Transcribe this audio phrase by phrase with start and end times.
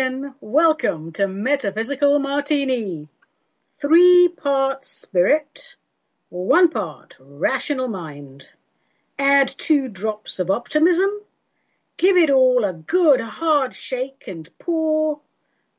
[0.06, 0.34] Avedissian.
[0.41, 3.09] Welcome to Metaphysical Martini.
[3.77, 5.74] Three parts spirit,
[6.29, 8.46] one part rational mind.
[9.19, 11.10] Add two drops of optimism.
[11.96, 15.20] Give it all a good hard shake and pour.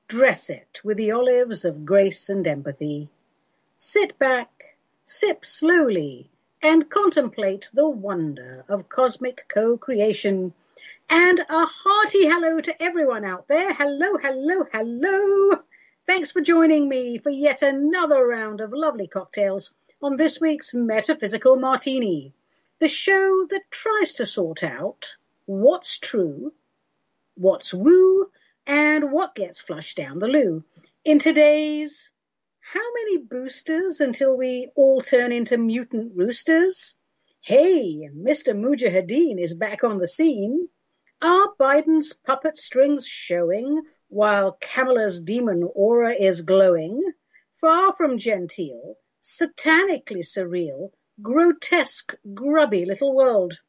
[0.09, 3.07] Dress it with the olives of grace and empathy.
[3.77, 4.75] Sit back,
[5.05, 6.29] sip slowly,
[6.61, 10.53] and contemplate the wonder of cosmic co-creation.
[11.09, 13.73] And a hearty hello to everyone out there.
[13.73, 15.63] Hello, hello, hello.
[16.05, 21.55] Thanks for joining me for yet another round of lovely cocktails on this week's Metaphysical
[21.55, 22.33] Martini,
[22.79, 25.15] the show that tries to sort out
[25.45, 26.51] what's true,
[27.35, 28.29] what's woo,
[28.65, 30.65] and what gets flushed down the loo.
[31.05, 32.11] In today's
[32.59, 36.97] How Many Boosters Until We All Turn Into Mutant Roosters?
[37.39, 38.53] Hey, Mr.
[38.53, 40.67] Mujahideen is back on the scene.
[41.19, 47.11] Are Biden's puppet strings showing while Kamala's demon aura is glowing?
[47.53, 53.59] Far from genteel, satanically surreal, grotesque, grubby little world.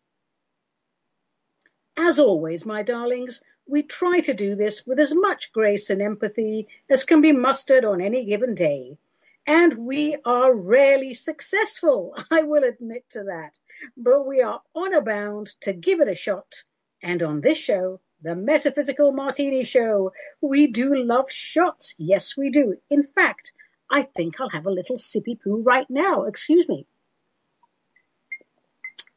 [1.96, 6.68] As always, my darlings, we try to do this with as much grace and empathy
[6.90, 8.98] as can be mustered on any given day.
[9.46, 13.56] And we are rarely successful, I will admit to that,
[13.96, 16.62] but we are honor bound to give it a shot.
[17.02, 21.94] And on this show, the Metaphysical Martini Show, we do love shots.
[21.98, 22.76] Yes, we do.
[22.90, 23.52] In fact,
[23.90, 26.24] I think I'll have a little sippy poo right now.
[26.24, 26.86] Excuse me.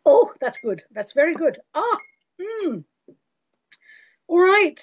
[0.06, 0.84] Oh, that's good.
[0.92, 1.58] That's very good.
[1.74, 1.98] Ah,
[2.40, 2.80] hmm.
[4.28, 4.80] All right.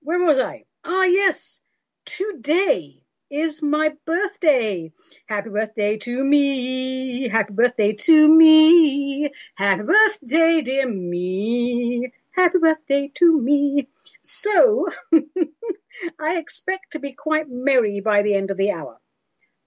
[0.00, 0.64] Where was I?
[0.84, 1.60] Ah, yes.
[2.04, 4.92] Today is my birthday.
[5.26, 7.28] Happy birthday to me.
[7.28, 9.30] Happy birthday to me.
[9.54, 12.12] Happy birthday, dear me.
[12.36, 13.88] Happy birthday to me.
[14.20, 14.88] So,
[16.18, 18.98] I expect to be quite merry by the end of the hour.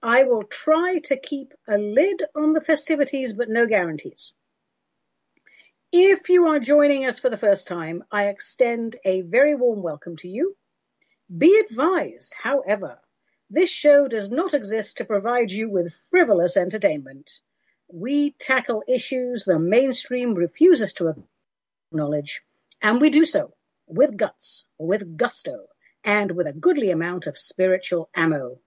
[0.02, 4.34] I will try to keep a lid on the festivities, but no guarantees.
[5.90, 10.16] If you are joining us for the first time, I extend a very warm welcome
[10.18, 10.54] to you.
[11.34, 13.00] Be advised, however,
[13.48, 17.30] this show does not exist to provide you with frivolous entertainment.
[17.90, 21.14] We tackle issues the mainstream refuses to
[21.90, 22.42] acknowledge,
[22.82, 23.54] and we do so
[23.86, 25.66] with guts, with gusto,
[26.04, 28.60] and with a goodly amount of spiritual ammo.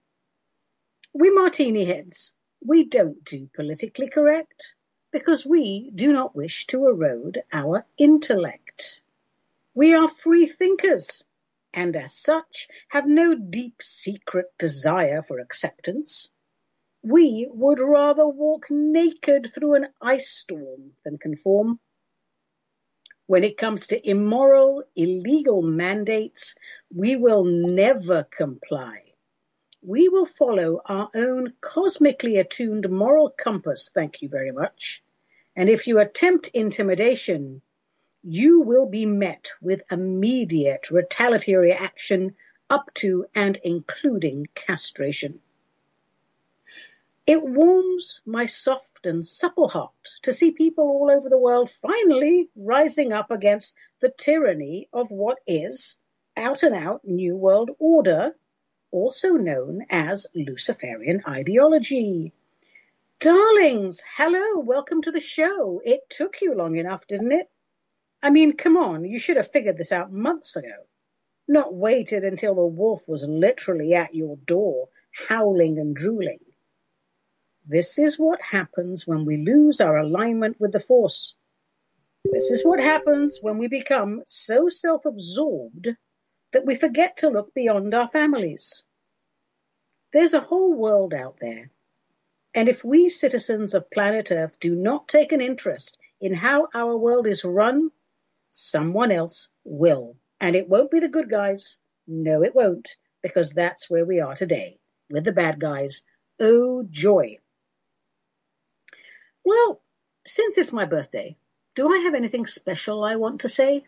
[1.12, 2.34] We martini heads,
[2.64, 4.74] we don't do politically correct
[5.12, 9.02] because we do not wish to erode our intellect.
[9.74, 11.24] We are free thinkers
[11.74, 16.30] and as such have no deep secret desire for acceptance.
[17.02, 21.80] We would rather walk naked through an ice storm than conform.
[23.26, 26.56] When it comes to immoral, illegal mandates,
[26.94, 29.12] we will never comply
[29.82, 35.02] we will follow our own cosmically attuned moral compass, thank you very much.
[35.56, 37.62] And if you attempt intimidation,
[38.22, 42.36] you will be met with immediate retaliatory action
[42.70, 45.40] up to and including castration.
[47.24, 52.50] It warms my soft and supple heart to see people all over the world finally
[52.56, 55.98] rising up against the tyranny of what is
[56.36, 58.34] out and out New World Order
[58.90, 62.32] also known as Luciferian ideology.
[63.20, 65.80] Darlings, hello, welcome to the show.
[65.84, 67.48] It took you long enough, didn't it?
[68.20, 70.86] I mean, come on, you should have figured this out months ago.
[71.46, 74.88] Not waited until the wolf was literally at your door,
[75.28, 76.40] howling and drooling.
[77.66, 81.36] This is what happens when we lose our alignment with the Force.
[82.24, 85.88] This is what happens when we become so self-absorbed
[86.52, 88.82] that we forget to look beyond our families.
[90.12, 91.70] There's a whole world out there.
[92.54, 96.96] And if we citizens of planet Earth do not take an interest in how our
[96.96, 97.90] world is run,
[98.50, 100.16] someone else will.
[100.40, 101.78] And it won't be the good guys.
[102.06, 106.02] No, it won't, because that's where we are today with the bad guys.
[106.40, 107.38] Oh, joy.
[109.44, 109.80] Well,
[110.26, 111.36] since it's my birthday,
[111.74, 113.84] do I have anything special I want to say?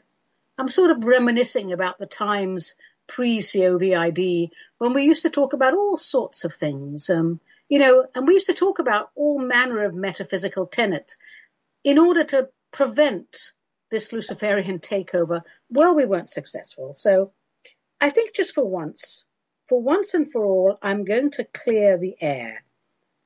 [0.59, 2.75] I'm sort of reminiscing about the times
[3.06, 8.27] pre-COVID when we used to talk about all sorts of things, um, you know, and
[8.27, 11.19] we used to talk about all manner of metaphysical tenets
[11.83, 13.53] in order to prevent
[13.91, 15.43] this Luciferian takeover.
[15.71, 16.95] Well, we weren't successful.
[16.95, 17.33] So
[18.01, 19.25] I think just for once,
[19.69, 22.64] for once and for all, I'm going to clear the air.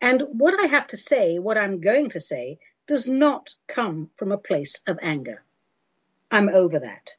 [0.00, 4.32] And what I have to say, what I'm going to say, does not come from
[4.32, 5.42] a place of anger.
[6.30, 7.16] I'm over that.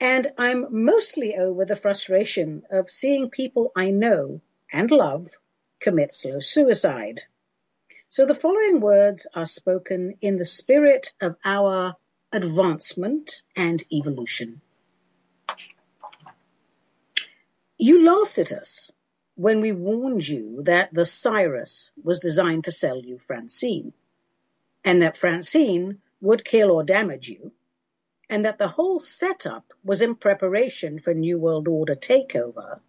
[0.00, 4.40] And I'm mostly over the frustration of seeing people I know
[4.72, 5.30] and love
[5.80, 7.22] commit slow suicide.
[8.08, 11.96] So the following words are spoken in the spirit of our
[12.32, 14.60] advancement and evolution.
[17.76, 18.90] You laughed at us
[19.38, 23.92] when we warned you that the Cyrus was designed to sell you Francine,
[24.84, 27.52] and that Francine would kill or damage you,
[28.28, 32.80] and that the whole setup was in preparation for New World Order takeover,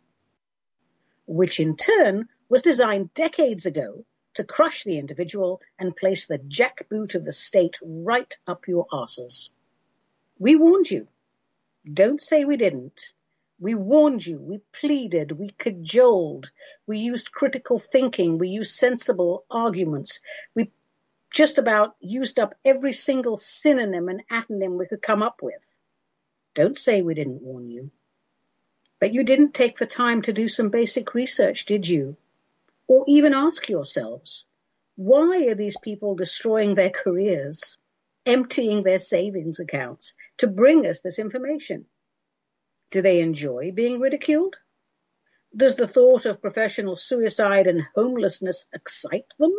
[1.28, 4.04] which in turn was designed decades ago
[4.34, 9.52] to crush the individual and place the jackboot of the state right up your asses.
[10.40, 11.10] We warned you.
[11.86, 13.14] Don't say we didn't.
[13.60, 16.50] We warned you, we pleaded, we cajoled,
[16.88, 20.22] we used critical thinking, we used sensible arguments,
[20.56, 20.72] we
[21.32, 25.76] just about used up every single synonym and antonym we could come up with.
[26.54, 27.92] Don't say we didn't warn you.
[29.00, 32.18] But you didn't take the time to do some basic research, did you?
[32.88, 34.46] Or even ask yourselves,
[34.96, 37.78] why are these people destroying their careers,
[38.26, 41.86] emptying their savings accounts to bring us this information?
[42.92, 44.56] Do they enjoy being ridiculed?
[45.56, 49.54] Does the thought of professional suicide and homelessness excite them?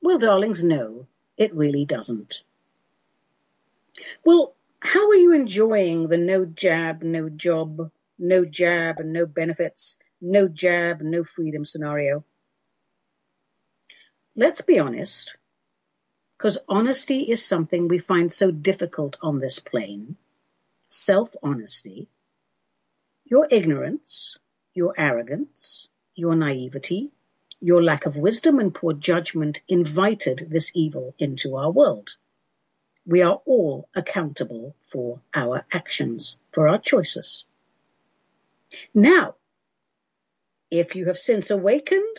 [0.00, 1.06] Well, darlings, no,
[1.36, 2.42] it really doesn't.
[4.24, 9.98] Well, how are you enjoying the no jab, no job, no jab and no benefits,
[10.20, 12.24] no jab, no freedom scenario?
[14.34, 15.36] Let's be honest,
[16.36, 20.16] because honesty is something we find so difficult on this plane.
[20.88, 22.08] Self-honesty.
[23.28, 24.38] Your ignorance,
[24.72, 27.10] your arrogance, your naivety,
[27.60, 32.10] your lack of wisdom and poor judgment invited this evil into our world.
[33.04, 37.46] We are all accountable for our actions, for our choices.
[38.94, 39.34] Now,
[40.70, 42.16] if you have since awakened,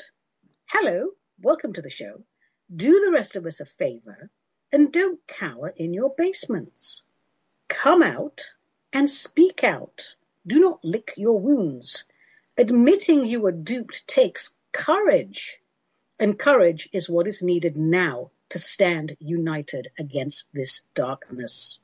[0.66, 1.12] hello,
[1.42, 2.22] welcome to the show.
[2.76, 4.30] Do the rest of us a favor
[4.74, 7.04] and don't cower in your basements.
[7.70, 8.42] Come out
[8.92, 10.17] and speak out.
[10.48, 12.06] Do not lick your wounds.
[12.58, 15.62] Admitting you were duped takes courage.
[16.18, 21.80] And courage is what is needed now to stand united against this darkness.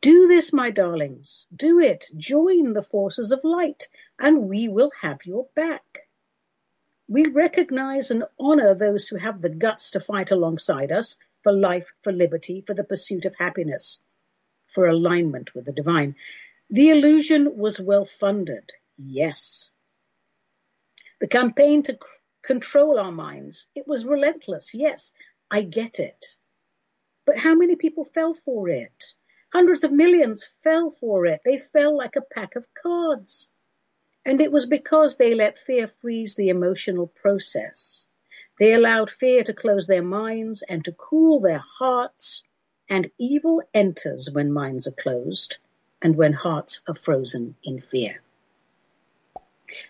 [0.00, 1.46] Do this, my darlings.
[1.54, 2.06] Do it.
[2.16, 3.88] Join the forces of light
[4.18, 6.08] and we will have your back.
[7.06, 11.92] We recognize and honor those who have the guts to fight alongside us for life,
[12.02, 14.00] for liberty, for the pursuit of happiness,
[14.68, 16.16] for alignment with the divine.
[16.70, 18.70] The illusion was well funded.
[18.98, 19.70] Yes.
[21.20, 21.98] The campaign to c-
[22.42, 24.74] control our minds, it was relentless.
[24.74, 25.14] Yes,
[25.50, 26.26] I get it.
[27.24, 29.14] But how many people fell for it?
[29.52, 31.40] Hundreds of millions fell for it.
[31.44, 33.50] They fell like a pack of cards.
[34.26, 38.06] And it was because they let fear freeze the emotional process.
[38.58, 42.44] They allowed fear to close their minds and to cool their hearts.
[42.90, 45.58] And evil enters when minds are closed
[46.00, 48.20] and when hearts are frozen in fear.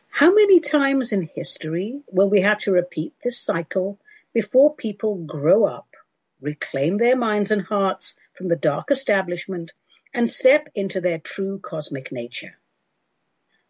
[0.08, 3.98] How many times in history will we have to repeat this cycle
[4.32, 5.94] before people grow up,
[6.40, 9.72] reclaim their minds and hearts from the dark establishment,
[10.12, 12.58] and step into their true cosmic nature?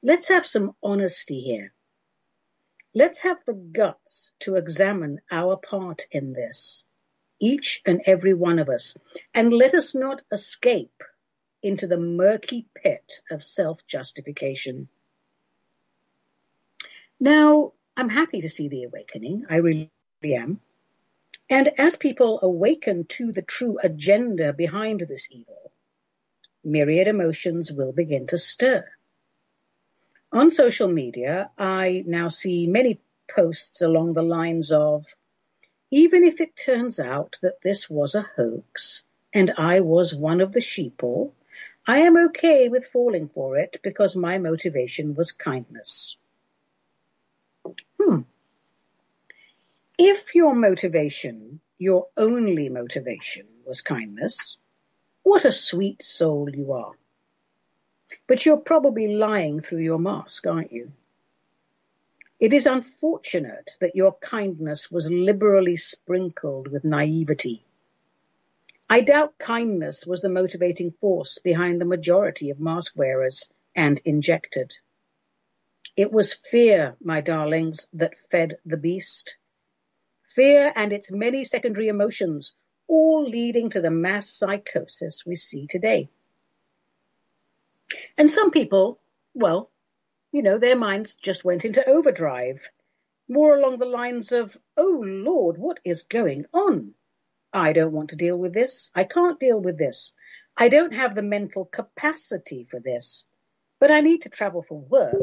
[0.02, 1.72] Let's have some honesty here.
[2.94, 6.84] Let's have the guts to examine our part in this,
[7.38, 8.96] each and every one of us,
[9.34, 11.02] and let us not escape
[11.62, 14.88] into the murky pit of self-justification.
[17.20, 19.46] Now, I'm happy to see the awakening.
[19.50, 19.90] I really
[20.24, 20.60] am.
[21.50, 25.72] And as people awaken to the true agenda behind this evil,
[26.62, 28.84] myriad emotions will begin to stir.
[30.30, 33.00] On social media, I now see many
[33.34, 35.06] posts along the lines of,
[35.90, 40.52] even if it turns out that this was a hoax and I was one of
[40.52, 41.32] the sheeple,
[41.86, 46.16] I am okay with falling for it because my motivation was kindness.
[48.00, 48.20] Hmm.
[49.98, 54.58] If your motivation, your only motivation was kindness,
[55.22, 56.92] what a sweet soul you are.
[58.26, 60.92] But you're probably lying through your mask, aren't you?
[62.40, 67.64] It is unfortunate that your kindness was liberally sprinkled with naivety.
[68.90, 74.74] I doubt kindness was the motivating force behind the majority of mask wearers and injected.
[75.94, 79.36] It was fear, my darlings, that fed the beast.
[80.30, 82.54] Fear and its many secondary emotions,
[82.86, 86.08] all leading to the mass psychosis we see today.
[88.16, 88.98] And some people,
[89.34, 89.70] well,
[90.32, 92.70] you know, their minds just went into overdrive,
[93.28, 96.94] more along the lines of, oh Lord, what is going on?
[97.52, 98.90] I don't want to deal with this.
[98.94, 100.14] I can't deal with this.
[100.56, 103.26] I don't have the mental capacity for this,
[103.78, 105.14] but I need to travel for work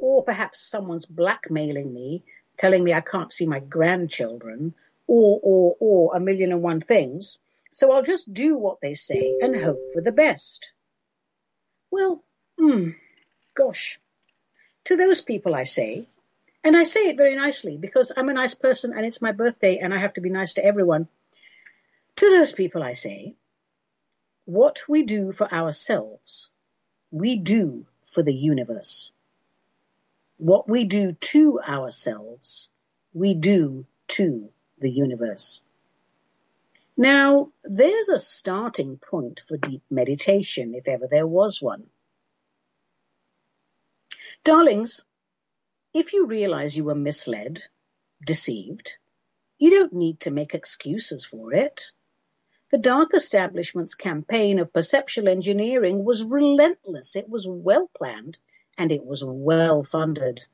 [0.00, 2.24] or perhaps someone's blackmailing me,
[2.56, 4.74] telling me I can't see my grandchildren,
[5.06, 7.38] or, or, or a million and one things.
[7.70, 10.72] So I'll just do what they say and hope for the best.
[11.90, 12.22] Well,
[12.58, 12.90] hmm,
[13.54, 13.98] gosh,
[14.84, 16.06] to those people I say,
[16.62, 19.78] and I say it very nicely because I'm a nice person and it's my birthday
[19.78, 21.08] and I have to be nice to everyone.
[22.24, 23.34] To those people I say,
[24.46, 26.48] what we do for ourselves,
[27.10, 29.12] we do for the universe.
[30.38, 32.70] What we do to ourselves,
[33.12, 33.84] we do
[34.16, 35.60] to the universe.
[36.96, 41.84] Now, there's a starting point for deep meditation, if ever there was one.
[44.44, 45.04] Darlings,
[45.92, 47.60] if you realize you were misled,
[48.24, 48.92] deceived,
[49.58, 51.92] you don't need to make excuses for it.
[52.74, 57.14] The dark establishment's campaign of perceptual engineering was relentless.
[57.14, 58.40] It was well planned
[58.76, 60.44] and it was well funded.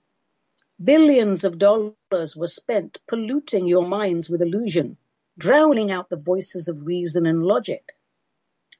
[0.84, 4.98] Billions of dollars were spent polluting your minds with illusion,
[5.38, 7.96] drowning out the voices of reason and logic.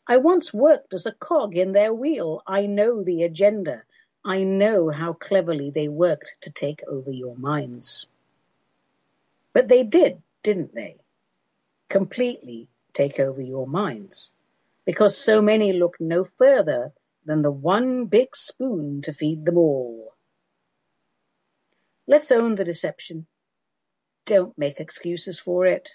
[0.06, 2.42] I once worked as a cog in their wheel.
[2.47, 3.85] I know the agenda.
[4.23, 8.06] I know how cleverly they worked to take over your minds.
[9.54, 10.99] But they did, didn't they?
[11.88, 12.68] Completely
[13.00, 14.35] take over your minds.
[14.85, 16.92] Because so many look no further
[17.25, 20.14] than the one big spoon to feed them all.
[22.07, 23.26] Let's own the deception.
[24.26, 25.88] Don't make excuses for it.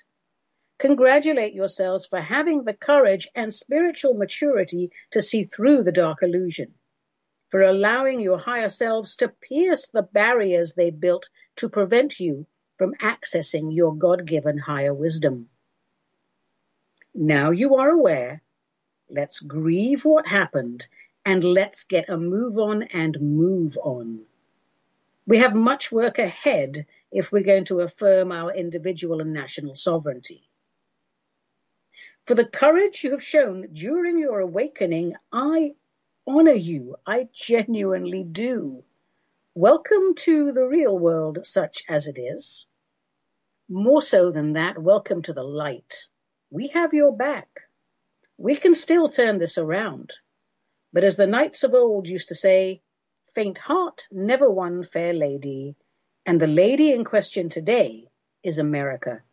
[0.80, 6.74] Congratulate yourselves for having the courage and spiritual maturity to see through the dark illusion,
[7.50, 12.46] for allowing your higher selves to pierce the barriers they built to prevent you
[12.78, 15.50] from accessing your God-given higher wisdom.
[17.18, 18.42] Now you are aware,
[19.10, 20.86] let's grieve what happened
[21.24, 24.26] and let's get a move on and move on.
[25.26, 30.50] We have much work ahead if we're going to affirm our individual and national sovereignty.
[32.26, 35.76] For the courage you have shown during your awakening, I
[36.28, 36.98] honor you.
[37.08, 38.84] I genuinely do.
[39.54, 42.68] Welcome to the real world, such as it is.
[43.70, 46.10] More so than that, welcome to the light.
[46.52, 47.62] We have your back.
[48.38, 50.14] We can still turn this around.
[50.94, 52.82] But as the knights of old used to say,
[53.34, 55.76] faint heart never won fair lady,
[56.26, 58.08] and the lady in question today
[58.44, 59.24] is America.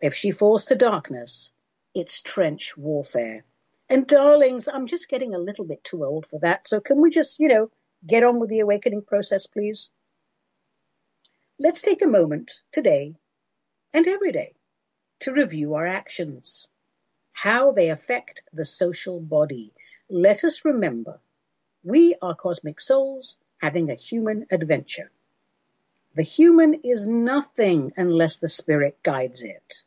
[0.00, 1.50] If she falls to darkness,
[1.94, 3.44] it's trench warfare.
[3.88, 7.10] And darlings, I'm just getting a little bit too old for that, so can we
[7.10, 7.70] just, you know,
[8.06, 9.90] get on with the awakening process, please?
[11.58, 13.16] Let's take a moment today
[13.92, 14.57] and every day
[15.20, 16.68] to review our actions,
[17.32, 19.72] how they affect the social body,
[20.08, 21.20] let us remember
[21.84, 25.10] we are cosmic souls having a human adventure.
[26.14, 29.84] The human is nothing unless the spirit guides it.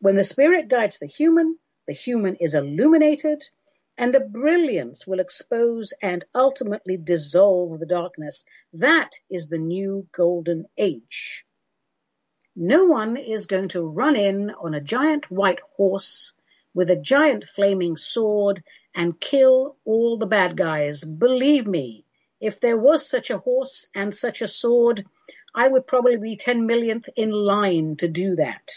[0.00, 3.48] When the spirit guides the human, the human is illuminated
[3.96, 8.44] and the brilliance will expose and ultimately dissolve the darkness.
[8.72, 11.46] That is the new golden age.
[12.56, 16.34] No one is going to run in on a giant white horse
[16.72, 18.62] with a giant flaming sword
[18.94, 21.02] and kill all the bad guys.
[21.02, 22.04] Believe me,
[22.40, 25.04] if there was such a horse and such a sword,
[25.52, 28.70] I would probably be 10 millionth in line to do that.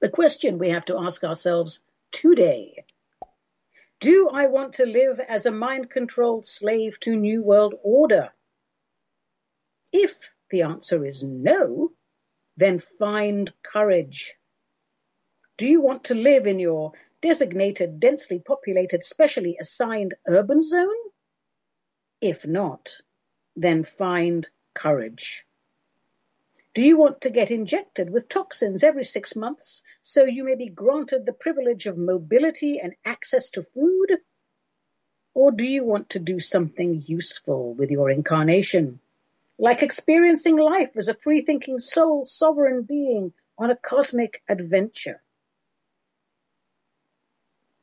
[0.00, 2.84] The question we have to ask ourselves today
[4.00, 8.30] do I want to live as a mind controlled slave to New World Order?
[9.92, 11.92] If the answer is no,
[12.56, 14.36] then find courage
[15.60, 21.02] do you want to live in your designated, densely populated, specially assigned urban zone?
[22.22, 22.88] If not,
[23.56, 25.44] then find courage.
[26.72, 30.70] Do you want to get injected with toxins every six months so you may be
[30.70, 34.16] granted the privilege of mobility and access to food?
[35.34, 38.98] Or do you want to do something useful with your incarnation?
[39.60, 45.20] Like experiencing life as a free thinking soul, sovereign being on a cosmic adventure.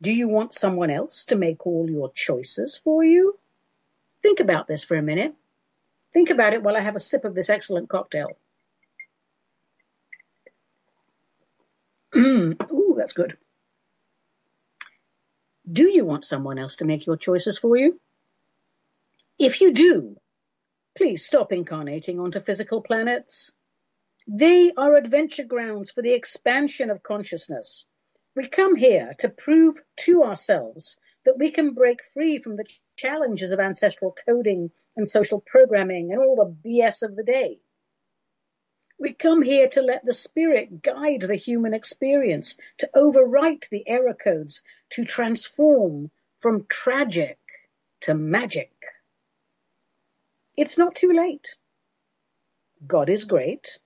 [0.01, 3.38] Do you want someone else to make all your choices for you?
[4.24, 5.36] Think about this for a minute.
[6.12, 8.36] Think about it while I have a sip of this excellent cocktail.
[12.15, 13.38] Ooh, that's good.
[15.72, 18.00] Do you want someone else to make your choices for you?
[19.38, 20.17] If you do,
[20.97, 23.51] please stop incarnating onto physical planets.
[24.27, 27.85] They are adventure grounds for the expansion of consciousness.
[28.35, 33.51] We come here to prove to ourselves that we can break free from the challenges
[33.51, 37.59] of ancestral coding and social programming and all the BS of the day.
[38.99, 44.15] We come here to let the spirit guide the human experience, to overwrite the error
[44.15, 47.37] codes, to transform from tragic
[48.01, 48.71] to magic.
[50.57, 51.55] It's not too late.
[52.85, 53.79] God is great,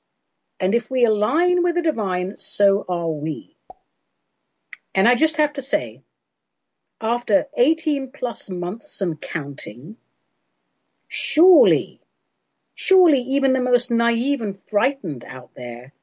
[0.59, 3.55] and if we align with the divine, so are we.
[4.95, 6.01] And I just have to say,
[6.99, 9.97] after 18 plus months and counting,
[11.07, 12.01] surely
[12.75, 15.93] Surely even the most naive and frightened out there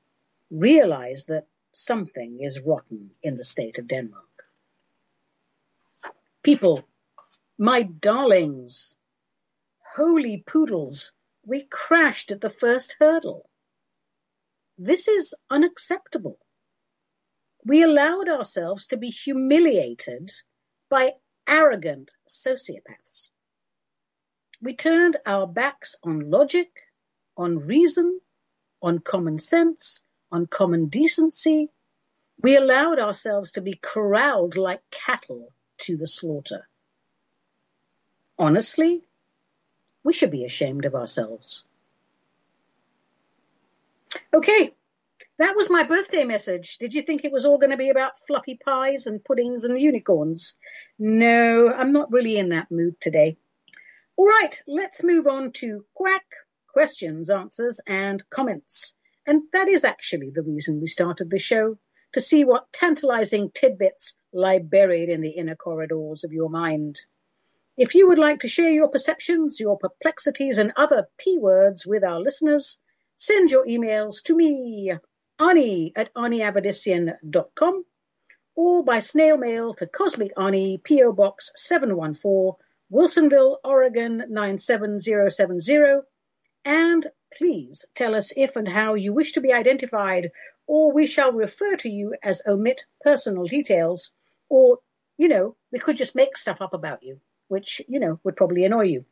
[0.50, 4.44] realize that something is rotten in the state of Denmark.
[6.42, 6.86] People,
[7.58, 8.97] my darlings,
[9.94, 11.12] holy poodles,
[11.44, 13.48] we crashed at the first hurdle.
[14.76, 16.38] This is unacceptable.
[17.64, 20.30] We allowed ourselves to be humiliated
[20.88, 21.12] by
[21.46, 23.30] arrogant sociopaths.
[24.60, 26.70] We turned our backs on logic,
[27.36, 28.20] on reason,
[28.82, 31.70] on common sense, on common decency.
[32.40, 36.68] We allowed ourselves to be corralled like cattle to the slaughter.
[38.38, 39.07] Honestly,
[40.08, 41.66] we should be ashamed of ourselves.
[44.32, 44.72] Okay,
[45.38, 46.78] that was my birthday message.
[46.78, 49.78] Did you think it was all going to be about fluffy pies and puddings and
[49.78, 50.56] unicorns?
[50.98, 53.36] No, I'm not really in that mood today.
[54.16, 56.24] All right, let's move on to quack
[56.68, 58.96] questions, answers, and comments.
[59.26, 61.76] And that is actually the reason we started the show
[62.14, 66.98] to see what tantalizing tidbits lie buried in the inner corridors of your mind.
[67.78, 72.02] If you would like to share your perceptions, your perplexities, and other P words with
[72.02, 72.80] our listeners,
[73.16, 74.92] send your emails to me,
[75.38, 77.84] Ani at AniAvedissian.com,
[78.56, 81.12] or by snail mail to Cosmic Ani, P.O.
[81.12, 82.54] Box 714,
[82.90, 86.00] Wilsonville, Oregon 97070.
[86.64, 90.32] And please tell us if and how you wish to be identified,
[90.66, 94.10] or we shall refer to you as omit personal details,
[94.48, 94.80] or,
[95.16, 98.64] you know, we could just make stuff up about you, which, you know, would probably
[98.64, 99.04] annoy you.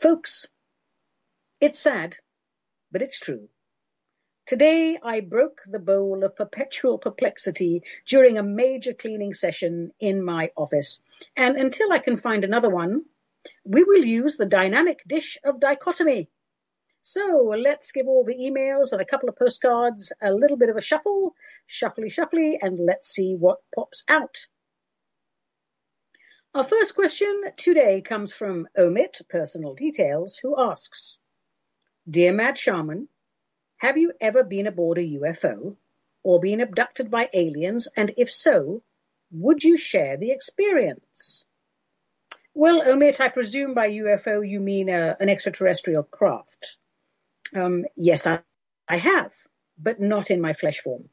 [0.00, 0.46] Folks,
[1.60, 2.16] it's sad,
[2.90, 3.48] but it's true.
[4.46, 10.50] Today I broke the bowl of perpetual perplexity during a major cleaning session in my
[10.56, 11.00] office.
[11.36, 13.04] And until I can find another one,
[13.64, 16.28] we will use the dynamic dish of dichotomy.
[17.00, 20.76] So let's give all the emails and a couple of postcards a little bit of
[20.76, 21.34] a shuffle,
[21.68, 24.46] shuffly shuffly, and let's see what pops out.
[26.54, 31.18] Our first question today comes from Omit Personal Details, who asks,
[32.06, 33.08] Dear Mad Shaman,
[33.78, 35.76] have you ever been aboard a UFO
[36.22, 37.88] or been abducted by aliens?
[37.96, 38.82] And if so,
[39.30, 41.46] would you share the experience?
[42.52, 46.76] Well, Omit, I presume by UFO you mean uh, an extraterrestrial craft.
[47.56, 48.40] Um, yes, I,
[48.86, 49.32] I have,
[49.78, 51.08] but not in my flesh form.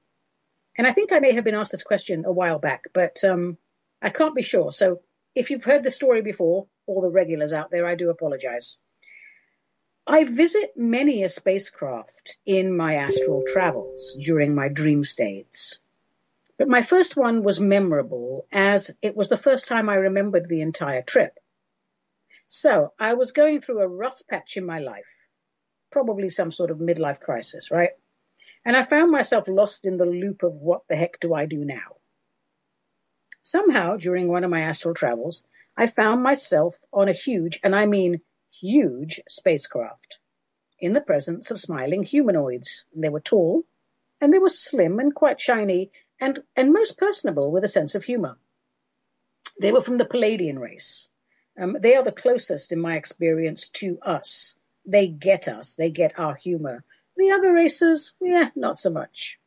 [0.78, 3.58] And I think I may have been asked this question a while back, but um,
[4.02, 4.74] I can't be sure.
[4.74, 5.00] So
[5.40, 8.82] if you've heard the story before, all the regulars out there, I do apologize.
[10.06, 15.80] I visit many a spacecraft in my astral travels during my dream states.
[16.58, 20.60] But my first one was memorable as it was the first time I remembered the
[20.60, 21.40] entire trip.
[22.48, 25.16] So I was going through a rough patch in my life,
[25.90, 27.92] probably some sort of midlife crisis, right?
[28.66, 31.64] And I found myself lost in the loop of what the heck do I do
[31.64, 31.99] now?
[33.42, 37.86] Somehow during one of my astral travels, I found myself on a huge, and I
[37.86, 38.22] mean
[38.60, 40.20] huge spacecraft
[40.80, 42.86] in the presence of smiling humanoids.
[42.94, 43.64] They were tall
[44.22, 48.04] and they were slim and quite shiny and, and most personable with a sense of
[48.04, 48.38] humor.
[49.60, 51.08] They were from the Pleiadian race.
[51.58, 54.58] Um, they are the closest in my experience to us.
[54.86, 55.76] They get us.
[55.76, 56.84] They get our humor.
[57.18, 59.40] The other races, yeah, not so much.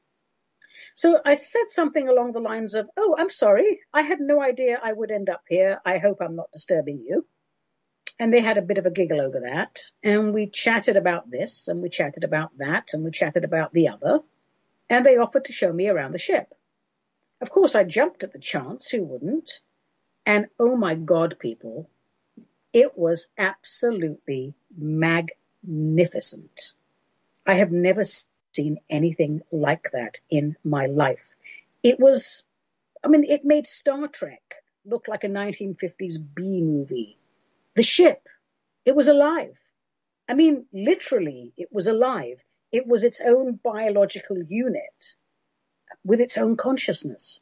[0.95, 3.81] So I said something along the lines of, Oh, I'm sorry.
[3.93, 5.81] I had no idea I would end up here.
[5.85, 7.27] I hope I'm not disturbing you.
[8.19, 9.81] And they had a bit of a giggle over that.
[10.03, 13.89] And we chatted about this and we chatted about that and we chatted about the
[13.89, 14.21] other.
[14.89, 16.55] And they offered to show me around the ship.
[17.41, 18.89] Of course, I jumped at the chance.
[18.89, 19.61] Who wouldn't?
[20.25, 21.91] And oh my God, people,
[22.73, 26.75] it was absolutely magnificent.
[27.45, 28.05] I have never
[28.55, 31.35] seen anything like that in my life.
[31.83, 32.47] It was,
[33.03, 37.19] I mean, it made Star Trek look like a 1950s B movie.
[37.75, 38.29] The ship,
[38.85, 39.59] it was alive.
[40.29, 42.43] I mean, literally, it was alive.
[42.71, 45.15] It was its own biological unit
[46.05, 47.41] with its own consciousness.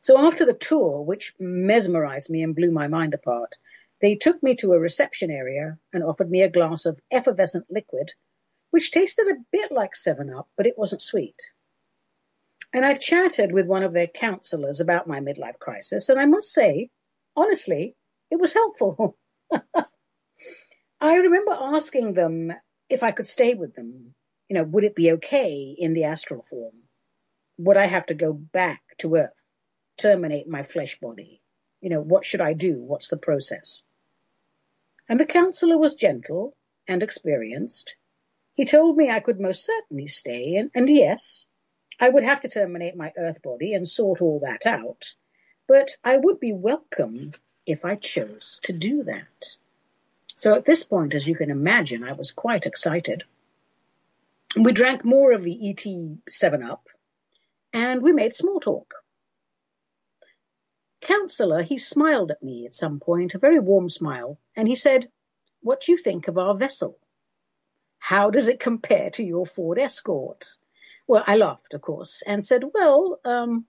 [0.00, 3.56] So after the tour, which mesmerized me and blew my mind apart,
[4.00, 8.12] they took me to a reception area and offered me a glass of effervescent liquid,
[8.70, 11.40] which tasted a bit like 7-Up, but it wasn't sweet.
[12.72, 16.52] And I chatted with one of their counselors about my midlife crisis, and I must
[16.52, 16.90] say,
[17.34, 17.96] honestly,
[18.30, 19.16] it was helpful.
[21.00, 22.52] I remember asking them
[22.88, 24.14] if I could stay with them.
[24.48, 26.74] You know, would it be okay in the astral form?
[27.58, 29.46] Would I have to go back to Earth,
[29.98, 31.40] terminate my flesh body?
[31.80, 32.82] You know, what should I do?
[32.82, 33.82] What's the process?
[35.08, 37.96] And the counselor was gentle and experienced.
[38.58, 41.46] He told me I could most certainly stay, and, and yes,
[42.00, 45.14] I would have to terminate my earth body and sort all that out,
[45.68, 47.34] but I would be welcome
[47.66, 49.56] if I chose to do that.
[50.34, 53.22] So at this point, as you can imagine, I was quite excited.
[54.56, 55.84] We drank more of the ET
[56.28, 56.88] 7-Up,
[57.72, 58.92] and we made small talk.
[61.00, 65.08] Counselor, he smiled at me at some point, a very warm smile, and he said,
[65.60, 66.98] What do you think of our vessel?
[68.08, 70.46] How does it compare to your Ford Escort?
[71.06, 73.66] Well, I laughed, of course, and said, Well, um,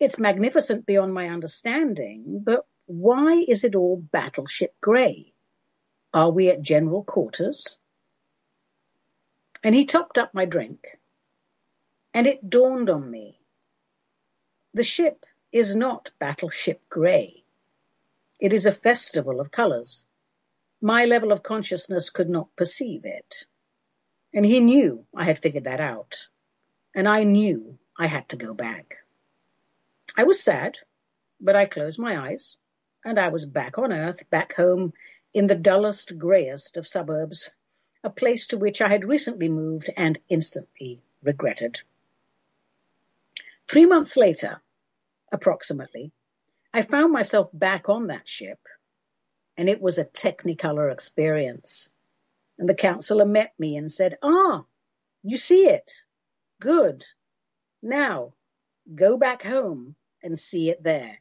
[0.00, 5.34] it's magnificent beyond my understanding, but why is it all battleship grey?
[6.14, 7.78] Are we at general quarters?
[9.62, 10.98] And he topped up my drink,
[12.14, 13.38] and it dawned on me.
[14.72, 17.44] The ship is not Battleship Grey.
[18.40, 20.06] It is a festival of colours.
[20.80, 23.44] My level of consciousness could not perceive it.
[24.32, 26.28] And he knew I had figured that out.
[26.94, 28.96] And I knew I had to go back.
[30.16, 30.78] I was sad,
[31.40, 32.58] but I closed my eyes
[33.04, 34.92] and I was back on earth, back home
[35.32, 37.54] in the dullest, greyest of suburbs,
[38.02, 41.80] a place to which I had recently moved and instantly regretted.
[43.68, 44.60] Three months later,
[45.30, 46.12] approximately,
[46.72, 48.60] I found myself back on that ship,
[49.56, 51.90] and it was a technicolor experience.
[52.58, 54.64] And the counselor met me and said, Ah,
[55.22, 55.92] you see it.
[56.60, 57.04] Good.
[57.82, 58.32] Now,
[58.92, 61.20] go back home and see it there.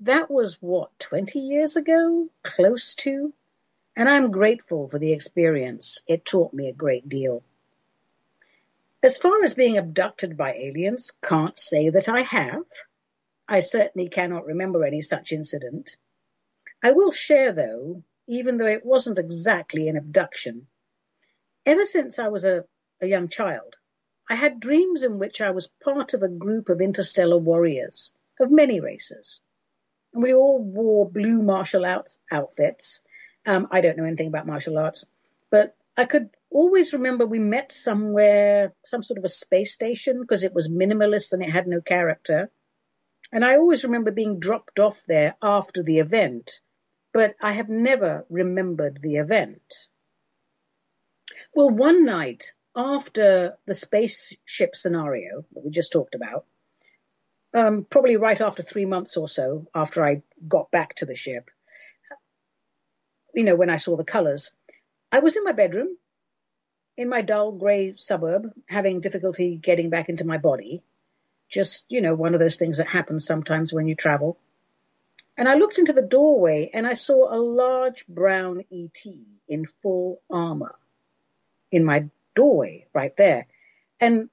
[0.00, 2.28] That was what, 20 years ago?
[2.42, 3.32] Close to?
[3.94, 6.02] And I'm grateful for the experience.
[6.06, 7.44] It taught me a great deal.
[9.02, 12.64] As far as being abducted by aliens, can't say that I have.
[13.46, 15.96] I certainly cannot remember any such incident.
[16.82, 20.66] I will share, though, even though it wasn't exactly an abduction.
[21.66, 22.64] Ever since I was a,
[23.00, 23.76] a young child,
[24.28, 28.50] I had dreams in which I was part of a group of interstellar warriors of
[28.50, 29.40] many races.
[30.12, 33.02] And we all wore blue martial arts outfits.
[33.46, 35.06] Um, I don't know anything about martial arts,
[35.50, 40.44] but I could always remember we met somewhere, some sort of a space station, because
[40.44, 42.50] it was minimalist and it had no character.
[43.32, 46.60] And I always remember being dropped off there after the event,
[47.12, 49.88] but I have never remembered the event.
[51.54, 56.46] Well, one night after the spaceship scenario that we just talked about,
[57.54, 61.50] um, probably right after three months or so after I got back to the ship,
[63.34, 64.52] you know, when I saw the colors,
[65.10, 65.96] I was in my bedroom
[66.96, 70.82] in my dull grey suburb, having difficulty getting back into my body.
[71.50, 74.38] Just, you know, one of those things that happens sometimes when you travel.
[75.42, 79.04] And I looked into the doorway and I saw a large brown ET
[79.48, 80.76] in full armor
[81.72, 83.48] in my doorway right there.
[83.98, 84.30] And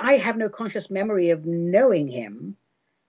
[0.00, 2.56] I have no conscious memory of knowing him.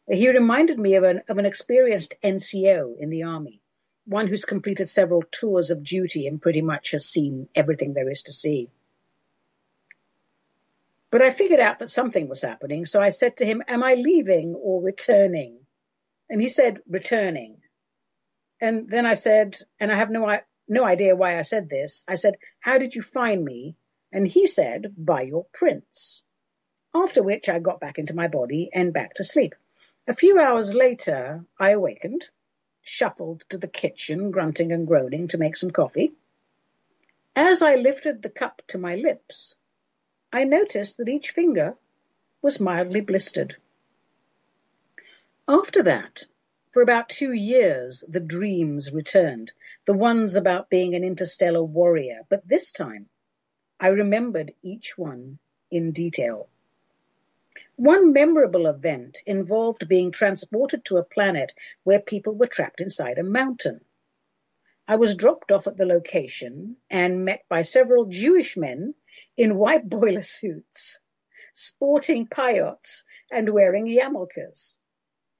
[0.10, 3.62] He reminded me of an, of an experienced NCO in the army
[4.04, 8.24] one who's completed several tours of duty and pretty much has seen everything there is
[8.24, 8.72] to see.
[11.12, 13.94] But I figured out that something was happening, so I said to him, Am I
[13.94, 15.60] leaving or returning?
[16.30, 17.62] And he said, Returning.
[18.62, 22.06] And then I said, and I have no, no idea why I said this.
[22.08, 23.76] I said, How did you find me?
[24.12, 26.24] And he said, by your prints.
[26.94, 29.56] After which I got back into my body and back to sleep.
[30.08, 32.28] A few hours later, I awakened,
[32.82, 36.14] shuffled to the kitchen, grunting and groaning to make some coffee.
[37.36, 39.56] As I lifted the cup to my lips,
[40.34, 41.78] I noticed that each finger
[42.42, 43.56] was mildly blistered.
[45.52, 46.28] After that,
[46.70, 49.52] for about two years, the dreams returned,
[49.86, 53.10] the ones about being an interstellar warrior, but this time
[53.80, 55.40] I remembered each one
[55.72, 56.50] in detail.
[57.78, 63.24] One memorable event involved being transported to a planet where people were trapped inside a
[63.24, 63.84] mountain.
[64.88, 68.94] I was dropped off at the location and met by several Jewish men
[69.36, 71.02] in white boiler suits,
[71.54, 74.78] sporting payots and wearing yarmulkes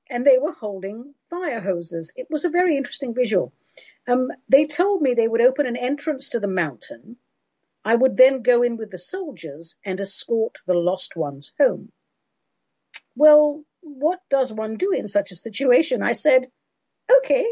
[0.10, 2.14] and they were holding fire hoses.
[2.16, 3.54] It was a very interesting visual.
[4.08, 7.18] Um, they told me they would open an entrance to the mountain.
[7.86, 11.92] I would then go in with the soldiers and escort the lost ones home.
[13.16, 16.02] Well, what does one do in such a situation?
[16.02, 16.48] I said,
[17.18, 17.46] okay,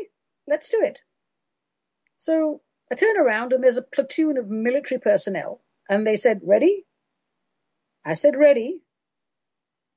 [0.47, 0.99] let's do it.
[2.17, 6.85] So I turn around and there's a platoon of military personnel and they said, ready?
[8.03, 8.81] I said, ready.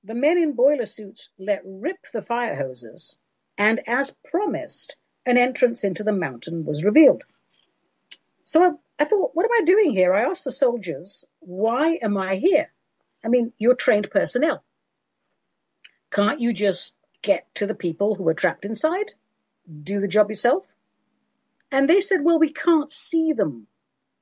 [0.05, 3.19] The men in boiler suits let rip the fire hoses,
[3.59, 7.23] and as promised, an entrance into the mountain was revealed.
[8.45, 10.13] So I, I thought, what am I doing here?
[10.13, 12.73] I asked the soldiers, why am I here?
[13.23, 14.65] I mean, you're trained personnel.
[16.11, 19.13] Can't you just get to the people who are trapped inside?
[19.83, 20.67] Do the job yourself?
[21.71, 23.69] And they said, well, we can't see them.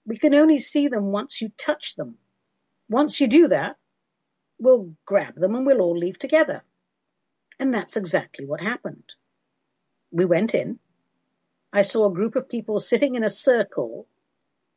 [0.05, 2.19] We can only see them once you touch them.
[2.91, 3.78] Once you do that,
[4.59, 6.63] We'll grab them and we'll all leave together.
[7.59, 9.05] And that's exactly what happened.
[10.11, 10.79] We went in.
[11.73, 14.07] I saw a group of people sitting in a circle,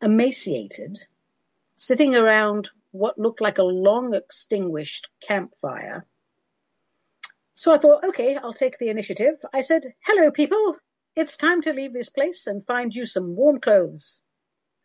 [0.01, 0.97] emaciated,
[1.75, 6.05] sitting around what looked like a long extinguished campfire.
[7.53, 9.35] So I thought, okay, I'll take the initiative.
[9.53, 10.77] I said, hello, people.
[11.15, 14.21] It's time to leave this place and find you some warm clothes.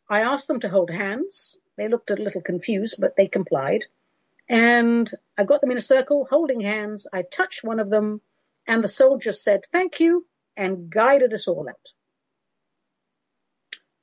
[0.09, 1.59] I asked them to hold hands.
[1.77, 3.87] They looked a little confused, but they complied.
[4.49, 7.07] And I got them in a circle, holding hands.
[7.13, 8.21] I touched one of them,
[8.67, 11.93] and the soldier said, Thank you, and guided us all out.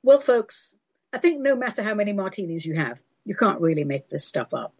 [0.02, 0.78] Well, folks,
[1.12, 4.52] I think no matter how many martinis you have, you can't really make this stuff
[4.52, 4.74] up.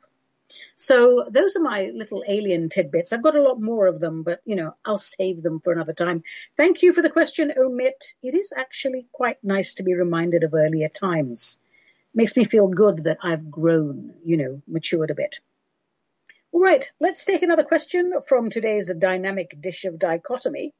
[0.77, 3.13] So those are my little alien tidbits.
[3.13, 5.95] I've got a lot more of them, but you know, I'll save them for another
[5.95, 6.23] time.
[6.57, 8.15] Thank you for the question, Omit.
[8.23, 11.59] It is actually quite nice to be reminded of earlier times.
[12.13, 15.41] Makes me feel good that I've grown, you know, matured a bit.
[16.55, 20.73] All right, let's take another question from today's dynamic dish of dichotomy.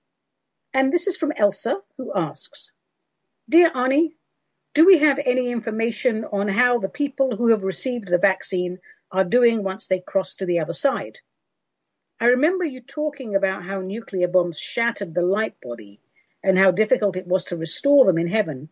[0.73, 2.71] And this is from Elsa, who asks
[3.49, 4.15] Dear Ani,
[4.75, 8.79] do we have any information on how the people who have received the vaccine
[9.11, 11.19] are doing once they cross to the other side?
[12.21, 16.01] I remember you talking about how nuclear bombs shattered the light body
[16.41, 18.69] and how difficult it was to restore them in heaven.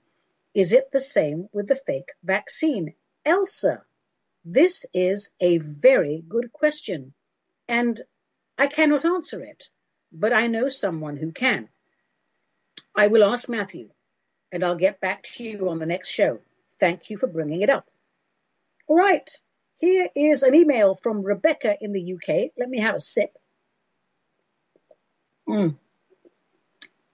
[0.55, 2.95] Is it the same with the fake vaccine?
[3.25, 3.85] Elsa,
[4.45, 7.15] this is a very good question,
[7.69, 8.01] and
[8.59, 9.69] I cannot answer it,
[10.13, 11.69] but I know someone who can.
[12.95, 13.91] I will ask Matthew,
[14.51, 16.41] and I'll get back to you on the next show.
[16.79, 17.89] Thank you for bringing it up.
[18.89, 19.31] All right,
[19.79, 22.53] here is an email from Rebecca in the UK.
[22.59, 23.37] Let me have a sip.
[25.49, 25.77] Mm.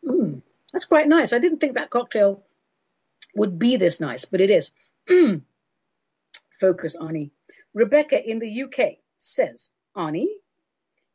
[0.05, 0.43] Mm.
[0.73, 1.33] That's quite nice.
[1.33, 2.43] I didn't think that cocktail
[3.35, 4.71] would be this nice, but it is.
[6.59, 7.31] focus, Ani.
[7.75, 10.29] Rebecca in the UK says, Ani,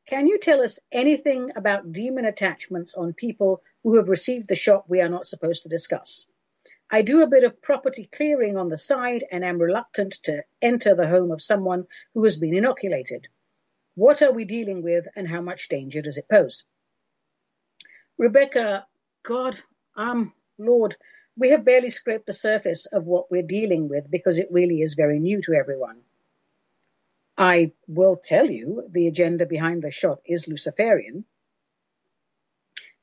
[0.05, 4.89] can you tell us anything about demon attachments on people who have received the shot
[4.89, 6.27] we are not supposed to discuss?
[6.89, 10.93] I do a bit of property clearing on the side and am reluctant to enter
[10.93, 13.27] the home of someone who has been inoculated.
[13.95, 16.65] What are we dealing with and how much danger does it pose?
[18.17, 18.85] Rebecca,
[19.23, 19.59] God,
[19.95, 20.95] um, Lord,
[21.35, 24.93] we have barely scraped the surface of what we're dealing with because it really is
[24.93, 26.01] very new to everyone.
[27.37, 31.25] I will tell you the agenda behind the shot is Luciferian.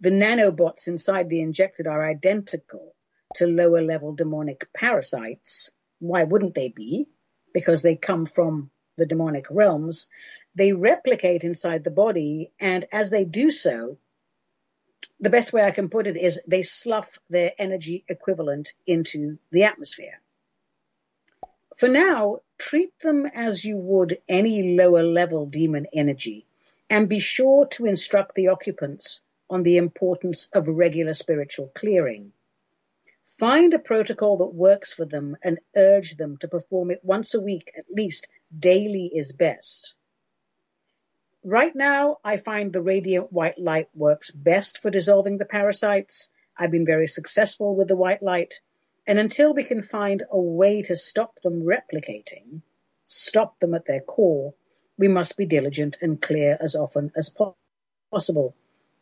[0.00, 2.94] The nanobots inside the injected are identical
[3.34, 5.72] to lower level demonic parasites.
[5.98, 7.08] Why wouldn't they be?
[7.52, 10.08] Because they come from the demonic realms.
[10.54, 13.98] They replicate inside the body, and as they do so,
[15.20, 19.64] the best way I can put it is they slough their energy equivalent into the
[19.64, 20.20] atmosphere.
[21.76, 26.46] For now, treat them as you would any lower level demon energy
[26.88, 32.32] and be sure to instruct the occupants on the importance of regular spiritual clearing.
[33.26, 37.40] Find a protocol that works for them and urge them to perform it once a
[37.40, 39.94] week, at least daily is best.
[41.44, 46.30] Right now, I find the radiant white light works best for dissolving the parasites.
[46.54, 48.60] I've been very successful with the white light.
[49.06, 52.60] And until we can find a way to stop them replicating,
[53.06, 54.52] stop them at their core,
[54.98, 57.34] we must be diligent and clear as often as
[58.12, 58.54] possible.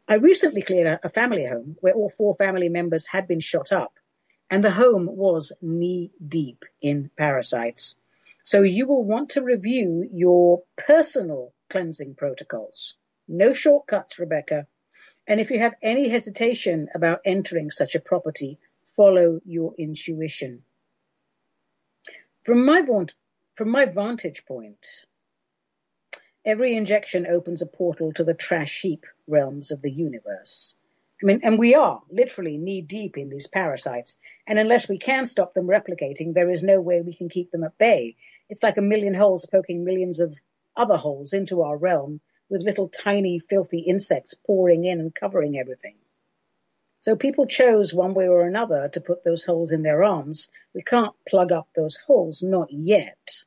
[0.06, 3.98] I recently cleared a family home where all four family members had been shot up
[4.48, 7.98] and the home was knee deep in parasites.
[8.44, 12.96] So you will want to review your personal cleansing protocols.
[13.26, 14.66] No shortcuts, Rebecca.
[15.26, 20.62] And if you have any hesitation about entering such a property, follow your intuition.
[22.42, 22.82] From my,
[23.54, 25.06] from my vantage point,
[26.44, 30.74] every injection opens a portal to the trash heap realms of the universe.
[31.22, 34.18] I mean, and we are literally knee deep in these parasites.
[34.46, 37.64] And unless we can stop them replicating, there is no way we can keep them
[37.64, 38.16] at bay.
[38.48, 40.40] It's like a million holes poking millions of
[40.78, 45.96] other holes into our realm with little tiny filthy insects pouring in and covering everything.
[47.00, 50.50] So people chose one way or another to put those holes in their arms.
[50.74, 53.44] We can't plug up those holes, not yet.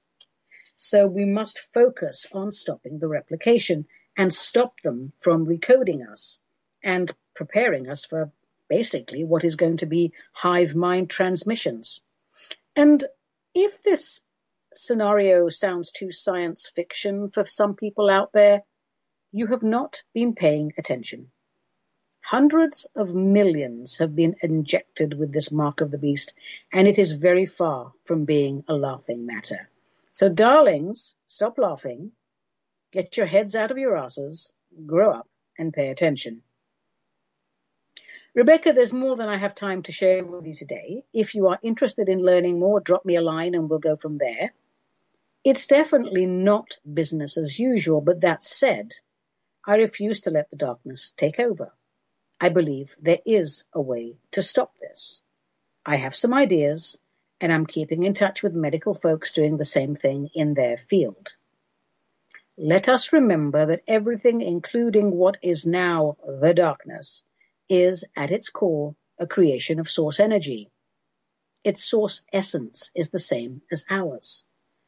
[0.76, 6.40] So we must focus on stopping the replication and stop them from recoding us
[6.84, 8.32] and preparing us for
[8.70, 12.02] basically what is going to be hive mind transmissions.
[12.76, 13.04] And
[13.54, 14.22] if this
[14.74, 18.64] scenario sounds too science fiction for some people out there,
[19.32, 21.32] you have not been paying attention.
[22.22, 26.34] Hundreds of millions have been injected with this mark of the beast,
[26.72, 29.70] and it is very far from being a laughing matter.
[30.14, 32.12] So darlings, stop laughing,
[32.92, 34.54] get your heads out of your asses,
[34.86, 36.44] grow up, and pay attention.
[38.34, 41.04] Rebecca, there's more than I have time to share with you today.
[41.12, 44.18] If you are interested in learning more, drop me a line and we'll go from
[44.18, 44.54] there.
[45.44, 48.94] It's definitely not business as usual, but that said,
[49.66, 51.74] I refuse to let the darkness take over.
[52.40, 55.24] I believe there is a way to stop this.
[55.84, 57.00] I have some ideas,
[57.40, 61.36] and I'm keeping in touch with medical folks doing the same thing in their field.
[62.56, 67.24] Let us remember that everything, including what is now the darkness,
[67.68, 70.70] is at its core a creation of source energy.
[71.64, 74.46] Its source essence is the same as ours.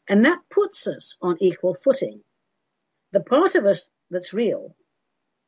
[0.08, 2.22] And that puts us on equal footing.
[3.12, 4.76] The part of us that's real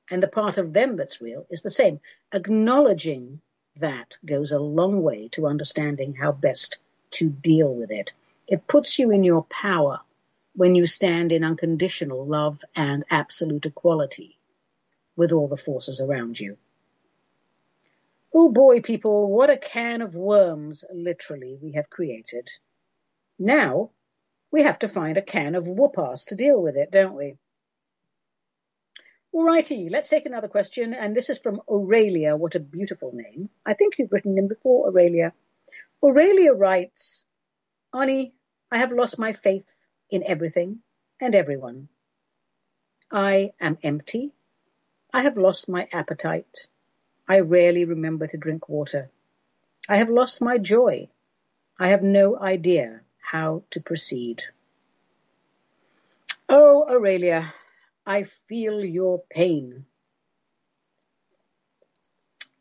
[0.09, 1.99] and the part of them that's real is the same.
[2.31, 3.41] Acknowledging
[3.77, 6.77] that goes a long way to understanding how best
[7.11, 8.13] to deal with it.
[8.47, 9.99] It puts you in your power
[10.55, 14.37] when you stand in unconditional love and absolute equality
[15.15, 16.57] with all the forces around you.
[18.33, 22.49] Oh boy, people, what a can of worms, literally, we have created.
[23.39, 23.91] Now,
[24.55, 27.35] we have to find a can of whoop-ass to deal with it, don't we?
[29.33, 32.37] Alrighty, let's take another question, and this is from Aurelia.
[32.37, 33.49] What a beautiful name.
[33.65, 35.33] I think you've written in before, Aurelia.
[36.01, 37.25] Aurelia writes,
[37.93, 38.33] Ani,
[38.71, 39.69] I have lost my faith
[40.09, 40.79] in everything
[41.19, 41.89] and everyone.
[43.11, 44.31] I am empty.
[45.13, 46.69] I have lost my appetite.
[47.27, 49.09] I rarely remember to drink water.
[49.89, 51.09] I have lost my joy.
[51.77, 54.43] I have no idea how to proceed.
[56.47, 57.53] Oh, Aurelia,
[58.05, 59.85] I feel your pain.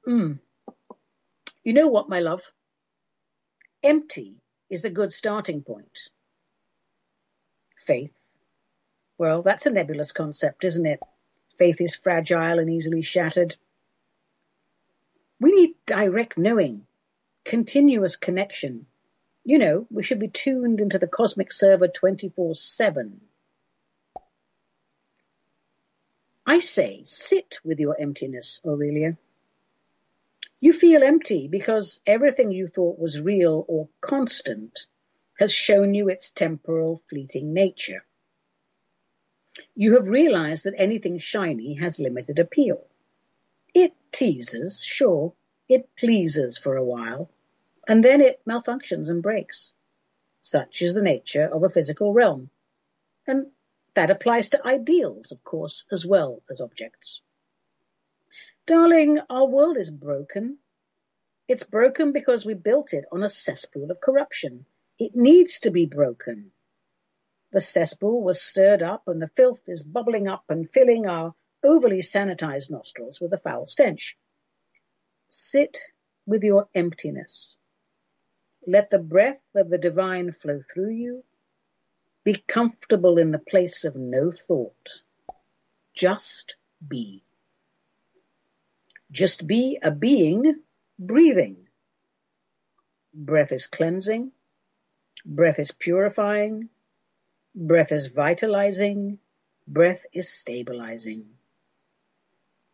[0.08, 0.38] Mm.
[1.62, 2.50] You know what, my love?
[3.82, 6.08] Empty is a good starting point.
[7.76, 8.16] Faith.
[9.18, 11.00] Well, that's a nebulous concept, isn't it?
[11.58, 13.54] Faith is fragile and easily shattered.
[15.40, 16.86] We need direct knowing,
[17.44, 18.86] continuous connection,
[19.44, 23.20] you know, we should be tuned into the cosmic server 24 7.
[26.46, 29.16] I say, sit with your emptiness, Aurelia.
[30.60, 34.86] You feel empty because everything you thought was real or constant
[35.38, 38.04] has shown you its temporal, fleeting nature.
[39.74, 42.86] You have realized that anything shiny has limited appeal.
[43.74, 45.34] It teases, sure,
[45.68, 47.30] it pleases for a while,
[47.86, 49.72] and then it malfunctions and breaks.
[50.40, 52.50] Such is the nature of a physical realm.
[53.26, 53.50] And
[53.94, 57.22] that applies to ideals, of course, as well as objects.
[58.66, 60.58] Darling, our world is broken.
[61.48, 64.66] It's broken because we built it on a cesspool of corruption.
[64.98, 66.52] It needs to be broken.
[67.52, 72.00] The cesspool was stirred up and the filth is bubbling up and filling our overly
[72.00, 74.18] sanitized nostrils with a foul stench.
[75.28, 75.78] Sit
[76.26, 77.56] with your emptiness
[78.66, 81.24] Let the breath of the divine flow through you.
[82.24, 85.02] Be comfortable in the place of no thought.
[85.94, 86.56] Just
[86.86, 87.22] be.
[89.10, 90.62] Just be a being
[90.98, 91.68] breathing.
[93.12, 94.32] Breath is cleansing.
[95.24, 96.70] Breath is purifying.
[97.54, 99.18] Breath is vitalizing.
[99.68, 101.26] Breath is stabilizing.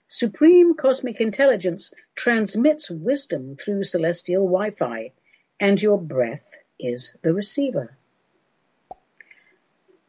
[0.09, 5.13] Supreme cosmic intelligence transmits wisdom through celestial Wi-Fi,
[5.61, 7.95] and your breath is the receiver.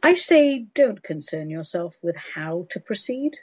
[0.02, 3.38] I say don't concern yourself with how to proceed.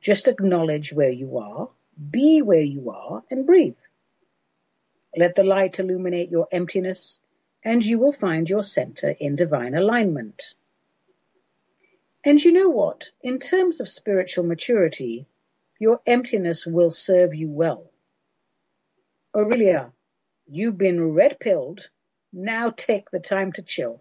[0.00, 1.68] Just acknowledge where you are,
[2.10, 3.78] be where you are, and breathe.
[5.16, 7.20] Let the light illuminate your emptiness,
[7.62, 10.54] and you will find your center in divine alignment.
[12.24, 13.10] And you know what?
[13.22, 15.26] In terms of spiritual maturity,
[15.78, 17.90] your emptiness will serve you well.
[19.34, 19.92] Aurelia,
[20.48, 21.88] you've been red pilled.
[22.32, 24.00] Now take the time to chill.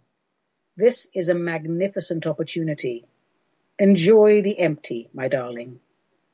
[0.76, 3.06] This is a magnificent opportunity.
[3.80, 5.80] Enjoy the empty, my darling.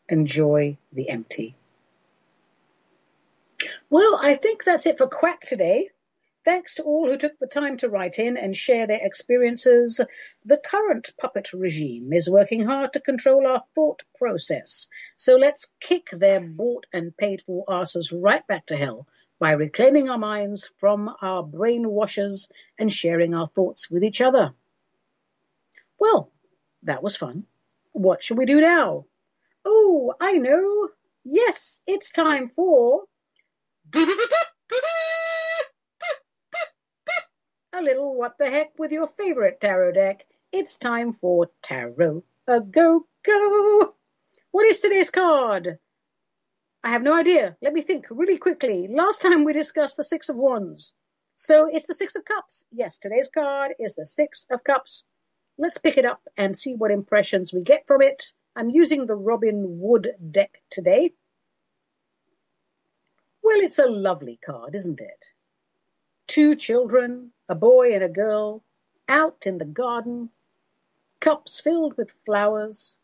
[0.09, 1.55] Enjoy the empty.
[3.89, 5.89] Well, I think that's it for Quack today.
[6.43, 10.01] Thanks to all who took the time to write in and share their experiences.
[10.43, 14.89] The current puppet regime is working hard to control our thought process.
[15.15, 19.07] So let's kick their bought and paid for asses right back to hell
[19.39, 24.53] by reclaiming our minds from our brainwashers and sharing our thoughts with each other.
[25.99, 26.31] Well,
[26.83, 27.45] that was fun.
[27.91, 29.05] What should we do now?
[29.65, 30.89] Oh, I know.
[31.23, 33.03] Yes, it's time for
[37.73, 40.25] a little what the heck with your favorite tarot deck.
[40.51, 43.95] It's time for Tarot a Go Go.
[44.51, 45.79] What is today's card?
[46.83, 47.55] I have no idea.
[47.61, 48.89] Let me think really quickly.
[48.89, 50.93] Last time we discussed the Six of Wands.
[51.35, 52.65] So it's the Six of Cups.
[52.71, 55.05] Yes, today's card is the Six of Cups.
[55.57, 58.33] Let's pick it up and see what impressions we get from it.
[58.55, 61.13] I'm using the Robin Wood deck today.
[63.41, 65.27] Well, it's a lovely card, isn't it?
[66.27, 68.63] Two children, a boy and a girl,
[69.07, 70.29] out in the garden,
[71.19, 72.97] cups filled with flowers,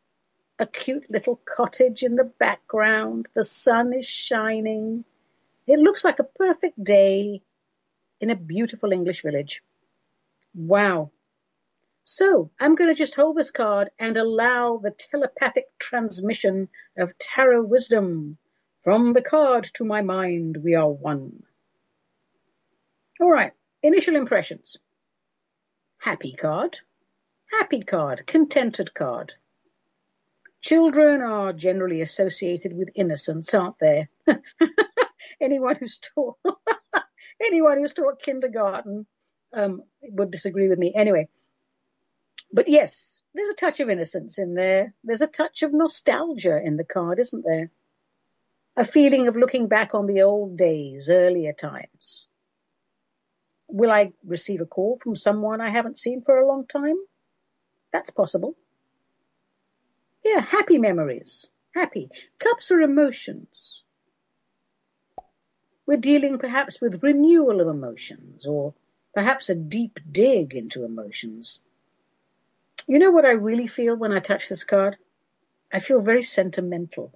[0.60, 5.06] a cute little cottage in the background, the sun is shining.
[5.66, 7.42] It looks like a perfect day
[8.20, 9.64] in a beautiful English village.
[10.54, 11.12] Wow.
[12.04, 17.64] So I'm going to just hold this card and allow the telepathic transmission of tarot
[17.64, 18.38] wisdom.
[18.82, 21.44] From the card to my mind, we are one.
[23.22, 23.54] All right.
[23.82, 24.78] Initial impressions.
[26.00, 26.80] Happy card.
[27.52, 28.26] Happy card.
[28.26, 29.36] Contented card.
[30.62, 34.08] Children are generally associated with innocence, aren't they?
[35.42, 36.38] anyone who's taught
[37.42, 39.06] anyone who's taught kindergarten
[39.54, 40.94] um, would disagree with me.
[40.96, 41.28] Anyway,
[42.52, 44.94] but yes, there's a touch of innocence in there.
[45.04, 47.72] There's a touch of nostalgia in the card, isn't there?
[48.76, 52.28] A feeling of looking back on the old days, earlier times.
[53.68, 56.98] Will I receive a call from someone I haven't seen for a long time?
[57.92, 58.56] That's possible.
[60.24, 61.50] Yeah, happy memories.
[61.74, 62.10] Happy.
[62.40, 63.84] Cups are emotions.
[65.86, 68.74] We're dealing perhaps with renewal of emotions or
[69.14, 71.62] perhaps a deep dig into emotions.
[72.88, 74.98] You know what I really feel when I touch this card?
[75.72, 77.12] I feel very sentimental.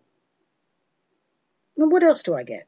[1.78, 2.68] And what else do I get?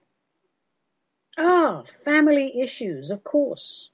[1.38, 3.92] Ah, family issues, of course.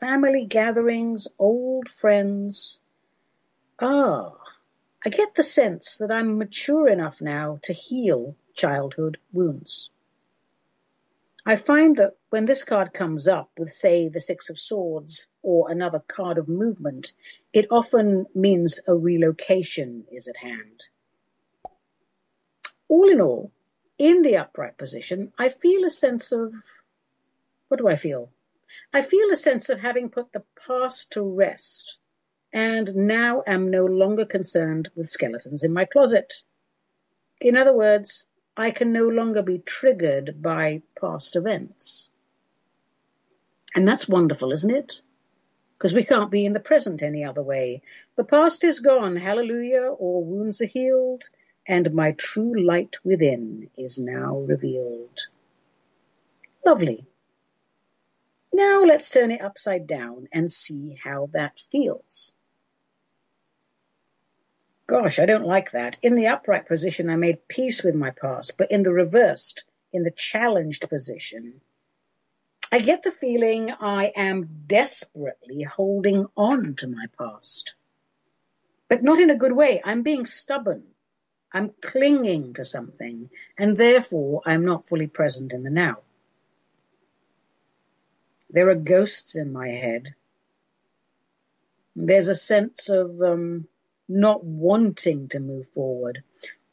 [0.00, 2.80] Family gatherings, old friends.
[3.78, 4.32] Ah,
[5.06, 9.90] I get the sense that I'm mature enough now to heal childhood wounds.
[11.44, 15.70] I find that when this card comes up with, say, the Six of Swords or
[15.70, 17.12] another card of movement,
[17.52, 20.84] it often means a relocation is at hand.
[22.88, 23.52] All in all,
[23.98, 26.54] in the upright position, I feel a sense of,
[27.68, 28.30] what do I feel?
[28.90, 31.98] I feel a sense of having put the past to rest
[32.54, 36.32] and now am no longer concerned with skeletons in my closet.
[37.40, 42.10] In other words, I can no longer be triggered by past events.
[43.74, 45.00] And that's wonderful, isn't it?
[45.76, 47.82] Because we can't be in the present any other way.
[48.14, 51.24] The past is gone, hallelujah, all wounds are healed,
[51.66, 55.18] and my true light within is now revealed.
[56.64, 57.04] Lovely.
[58.54, 62.32] Now let's turn it upside down and see how that feels.
[64.86, 65.98] Gosh, I don't like that.
[66.02, 70.02] In the upright position, I made peace with my past, but in the reversed, in
[70.02, 71.60] the challenged position,
[72.70, 77.76] I get the feeling I am desperately holding on to my past.
[78.88, 79.80] But not in a good way.
[79.82, 80.84] I'm being stubborn.
[81.52, 85.98] I'm clinging to something, and therefore I'm not fully present in the now.
[88.50, 90.14] There are ghosts in my head.
[91.96, 93.68] There's a sense of um,
[94.08, 96.22] not wanting to move forward,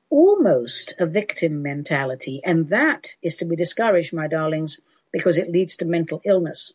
[0.09, 5.77] almost a victim mentality, and that is to be discouraged, my darlings, because it leads
[5.77, 6.73] to mental illness.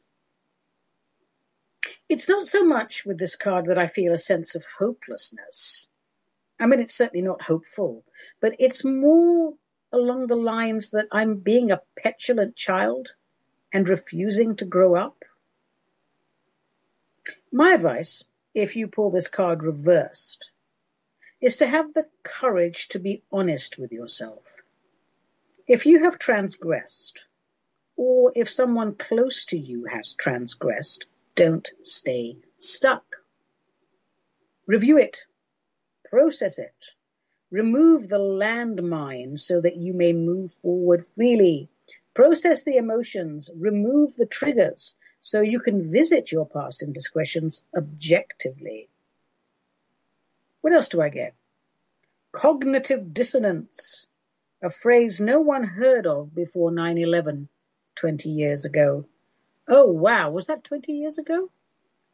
[2.09, 5.89] It's not so much with this card that I feel a sense of hopelessness.
[6.59, 8.05] I mean, it's certainly not hopeful,
[8.41, 9.55] but it's more
[9.93, 13.15] along the lines that I'm being a petulant child
[13.73, 15.25] and refusing to grow up.
[17.53, 18.25] My advice,
[18.57, 20.51] if you pull this card reversed,
[21.43, 24.63] is to have the courage to be honest with yourself.
[25.69, 27.27] If you have transgressed,
[27.97, 31.05] or if someone close to you has transgressed,
[31.35, 33.17] don't stay stuck.
[34.67, 35.27] Review it,
[36.09, 36.95] process it,
[37.51, 41.69] remove the landmine so that you may move forward freely.
[42.15, 44.97] Process the emotions, remove the triggers
[45.27, 48.89] so you can visit your past indiscretions objectively.
[50.61, 51.35] What else do I get?
[52.31, 54.09] Cognitive dissonance,
[54.63, 57.49] a phrase no one heard of before 9-11,
[57.97, 59.05] 20 years ago.
[59.67, 61.51] Oh wow, was that 20 years ago?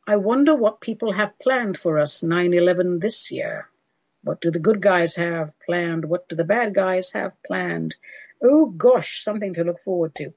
[0.06, 3.68] I wonder what people have planned for us 9-11 this year.
[4.24, 6.06] What do the good guys have planned?
[6.06, 7.94] What do the bad guys have planned?
[8.42, 10.32] Oh gosh, something to look forward to.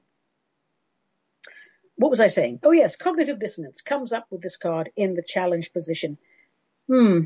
[1.96, 2.60] What was I saying?
[2.62, 6.18] Oh yes, cognitive dissonance comes up with this card in the challenge position.
[6.88, 7.24] Hmm.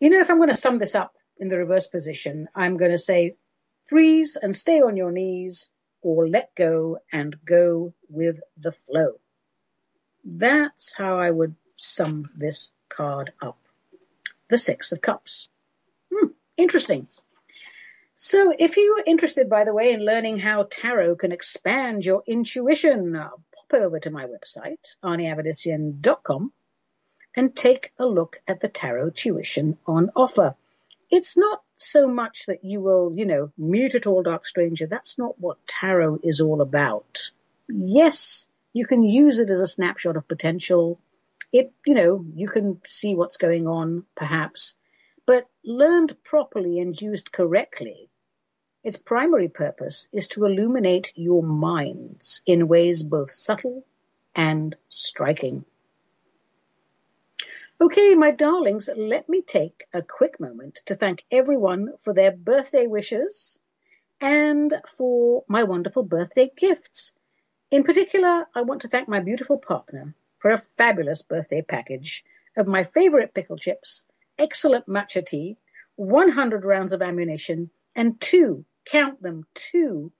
[0.00, 2.90] You know, if I'm going to sum this up in the reverse position, I'm going
[2.90, 3.36] to say
[3.84, 5.70] freeze and stay on your knees
[6.00, 9.20] or let go and go with the flow.
[10.24, 13.58] That's how I would sum this card up.
[14.48, 15.50] The Six of Cups.
[16.12, 17.08] Hmm, interesting.
[18.14, 22.22] So if you are interested, by the way, in learning how tarot can expand your
[22.26, 23.14] intuition,
[23.68, 26.52] pop over to my website, aniavedissian.com,
[27.36, 30.54] and take a look at the tarot tuition on offer.
[31.10, 34.86] It's not so much that you will, you know, mute it all, dark stranger.
[34.86, 37.30] That's not what tarot is all about.
[37.68, 40.98] Yes, you can use it as a snapshot of potential.
[41.52, 44.76] It, you know, you can see what's going on, perhaps,
[45.26, 48.08] but learned properly and used correctly,
[48.86, 53.84] its primary purpose is to illuminate your minds in ways both subtle
[54.32, 55.64] and striking.
[57.80, 62.86] Okay, my darlings, let me take a quick moment to thank everyone for their birthday
[62.86, 63.58] wishes
[64.20, 67.12] and for my wonderful birthday gifts.
[67.72, 72.24] In particular, I want to thank my beautiful partner for a fabulous birthday package
[72.56, 74.06] of my favorite pickle chips,
[74.38, 75.56] excellent matcha tea,
[75.96, 80.12] 100 rounds of ammunition, and two, count them, two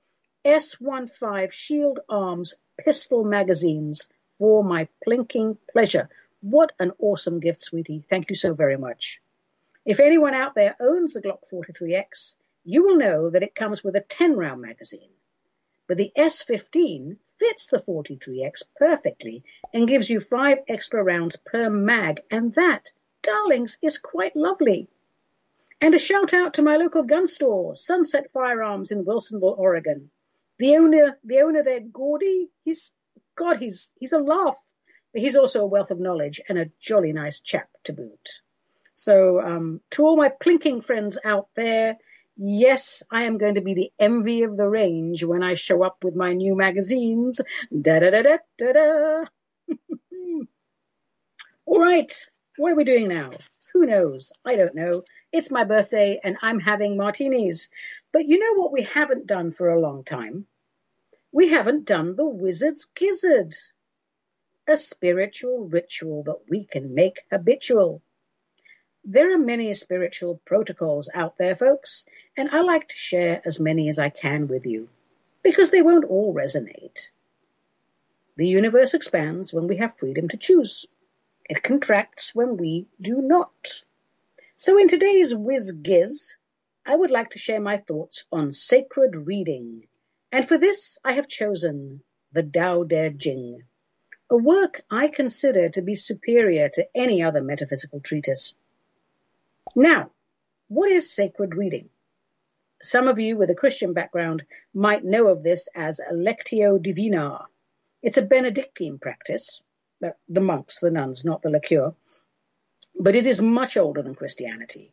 [0.45, 6.11] S15 Shield Arms pistol magazines for my plinking pleasure
[6.49, 8.05] what an awesome gift, sweetie.
[8.09, 9.21] Thank you so very much.
[9.85, 13.97] If anyone out there owns the Glock 43X, you will know that it comes with
[13.97, 15.11] a 10 round magazine.
[15.89, 22.21] But the S15 fits the 43X perfectly and gives you five extra rounds per mag.
[22.31, 22.93] And that,
[23.23, 24.89] darlings, is quite lovely.
[25.81, 30.11] And a shout out to my local gun store, Sunset Firearms in Wilsonville, Oregon.
[30.59, 32.95] The owner, the owner there, Gordy, he's,
[33.35, 34.57] God, he's, he's a laugh
[35.16, 38.29] but he's also a wealth of knowledge and a jolly nice chap to boot.
[38.93, 41.97] So um, to all my plinking friends out there,
[42.37, 46.05] yes, I am going to be the envy of the range when I show up
[46.05, 47.41] with my new magazines.
[47.72, 49.24] Da da da da da da.
[51.64, 52.14] all right,
[52.59, 53.31] what are we doing now?
[53.72, 54.35] Who knows?
[54.45, 55.03] I don't know.
[55.33, 57.70] It's my birthday and I'm having martinis.
[58.12, 60.47] But you know what we haven't done for a long time?
[61.33, 63.55] We haven't done the wizard's gizzard
[64.68, 68.03] a spiritual ritual that we can make habitual.
[69.05, 72.05] There are many spiritual protocols out there, folks,
[72.37, 74.89] and I like to share as many as I can with you
[75.45, 77.09] because they won't all resonate.
[78.37, 80.87] The universe expands when we have freedom to choose.
[81.49, 83.85] It contracts when we do not.
[84.57, 86.37] So in today's Whiz Giz,
[86.85, 89.87] I would like to share my thoughts on sacred reading.
[90.33, 92.03] And for this, I have chosen
[92.33, 93.63] the Tao Te Ching
[94.29, 98.55] a work I consider to be superior to any other metaphysical treatise.
[99.75, 100.11] Now,
[100.69, 101.91] what is sacred reading?
[102.83, 104.45] Some of you with a Christian background
[104.75, 107.47] might know of this as Lectio Divina,
[108.03, 109.63] It's a Benedictine practice,
[110.01, 111.95] the monks, the nuns, not the liqueur,
[112.99, 114.92] but it is much older than Christianity.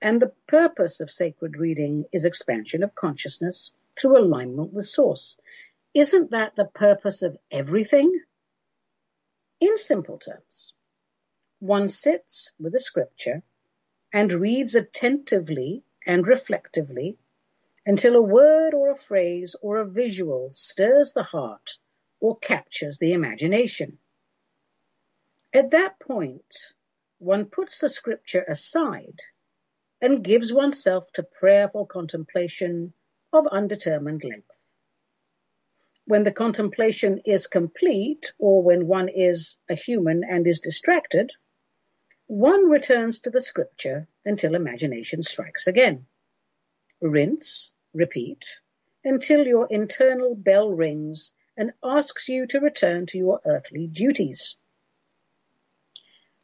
[0.00, 5.38] And the purpose of sacred reading is expansion of consciousness through alignment with Source.
[5.94, 8.20] Isn't that the purpose of everything?
[9.60, 10.74] In simple terms,
[11.58, 13.42] one sits with a scripture
[14.12, 17.18] and reads attentively and reflectively
[17.86, 21.78] until a word or a phrase or a visual stirs the heart
[22.20, 23.98] or captures the imagination.
[25.54, 26.74] At that point,
[27.18, 29.20] one puts the scripture aside
[30.00, 32.92] and gives oneself to prayerful contemplation
[33.32, 34.72] of undetermined length.
[36.04, 41.32] When the contemplation is complete, or when one is a human and is distracted,
[42.26, 46.06] one returns to the scripture until imagination strikes again.
[47.00, 48.44] Rinse, repeat,
[49.04, 54.56] until your internal bell rings and asks you to return to your earthly duties.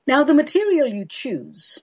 [0.07, 1.78] Now, the material you choose,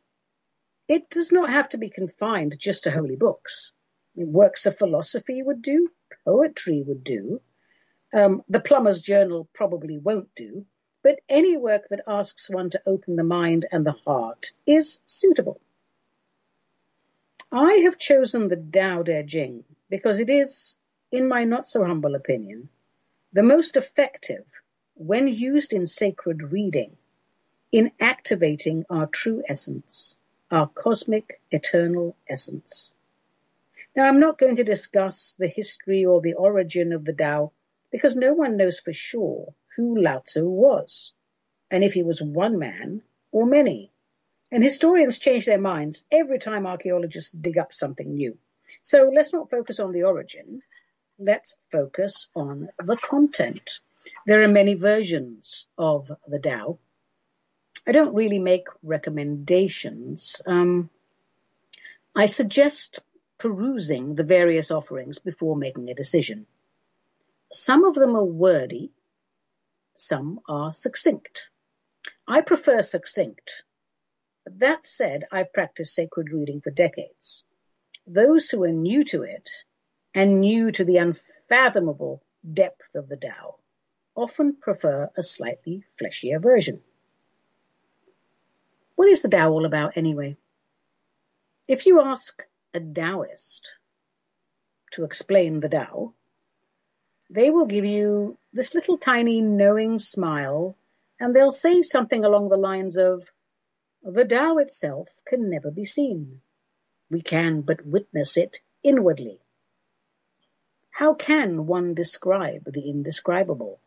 [0.89, 3.71] it does not have to be confined just to holy books.
[4.13, 5.89] Works of philosophy would do,
[6.25, 7.41] poetry would do,
[8.13, 10.65] um, the plumber's journal probably won't do,
[11.01, 15.61] but any work that asks one to open the mind and the heart is suitable.
[17.51, 20.77] I have chosen the Tao Te Ching because it is,
[21.11, 22.69] in my not so humble opinion,
[23.31, 24.45] the most effective
[24.95, 26.97] when used in sacred reading
[27.71, 30.15] in activating our true essence,
[30.49, 32.93] our cosmic eternal essence.
[33.95, 37.51] Now, I'm not going to discuss the history or the origin of the Tao
[37.91, 41.13] because no one knows for sure who Lao Tzu was,
[41.71, 43.01] and if he was one man
[43.31, 43.91] or many.
[44.51, 48.37] And historians change their minds every time archaeologists dig up something new.
[48.81, 50.61] So let's not focus on the origin.
[51.19, 53.79] Let's focus on the content.
[54.25, 56.79] There are many versions of the Tao.
[57.89, 60.43] I don't really make recommendations.
[60.45, 60.91] Um,
[62.15, 62.99] I suggest
[63.39, 66.45] perusing the various offerings before making a decision.
[67.51, 68.91] Some of them are wordy,
[69.97, 71.49] some are succinct.
[72.27, 73.63] I prefer succinct.
[74.45, 77.43] That said, I've practiced sacred reading for decades.
[78.05, 79.49] Those who are new to it
[80.13, 82.21] and new to the unfathomable
[82.53, 83.55] depth of the Tao
[84.15, 86.83] often prefer a slightly fleshier version.
[88.99, 90.35] What is the Tao all about anyway?
[91.69, 93.71] If you ask a Taoist
[94.91, 96.15] to explain the Tao,
[97.29, 100.75] they will give you this little tiny knowing smile
[101.17, 103.31] and they'll say something along the lines of,
[104.03, 106.41] the Tao itself can never be seen.
[107.09, 109.39] We can but witness it inwardly.
[110.89, 113.79] How can one describe the indescribable?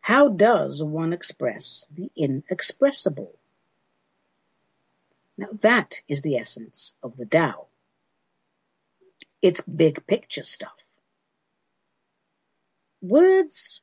[0.00, 3.34] How does one express the inexpressible?
[5.40, 7.68] Now that is the essence of the Tao.
[9.40, 10.76] It's big picture stuff.
[13.00, 13.80] Words,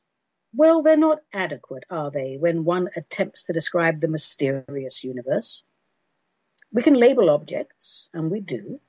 [0.53, 5.64] well, they're not adequate, are they, when one attempts to describe the mysterious universe?
[6.72, 8.80] We can label objects, and we do.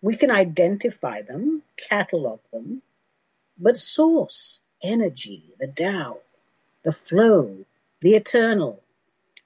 [0.00, 2.80] We can identify them, catalog them,
[3.58, 6.18] but source, energy, the Tao,
[6.84, 7.64] the flow,
[8.02, 8.83] the eternal,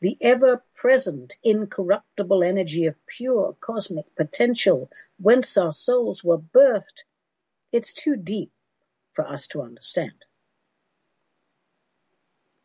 [0.01, 7.05] the ever-present, incorruptible energy of pure cosmic potential whence our souls were birthed,
[7.73, 8.53] it's too deep
[9.13, 10.25] for us to understand.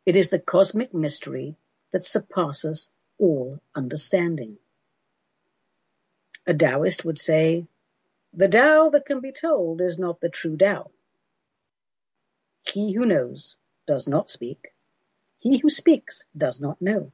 [0.05, 1.55] It is the cosmic mystery
[1.91, 4.57] that surpasses all understanding.
[6.45, 7.65] A Taoist would say,
[8.33, 10.91] the Tao that can be told is not the true Tao.
[12.67, 13.57] He who knows
[13.87, 14.73] does not speak.
[15.39, 17.11] He who speaks does not know.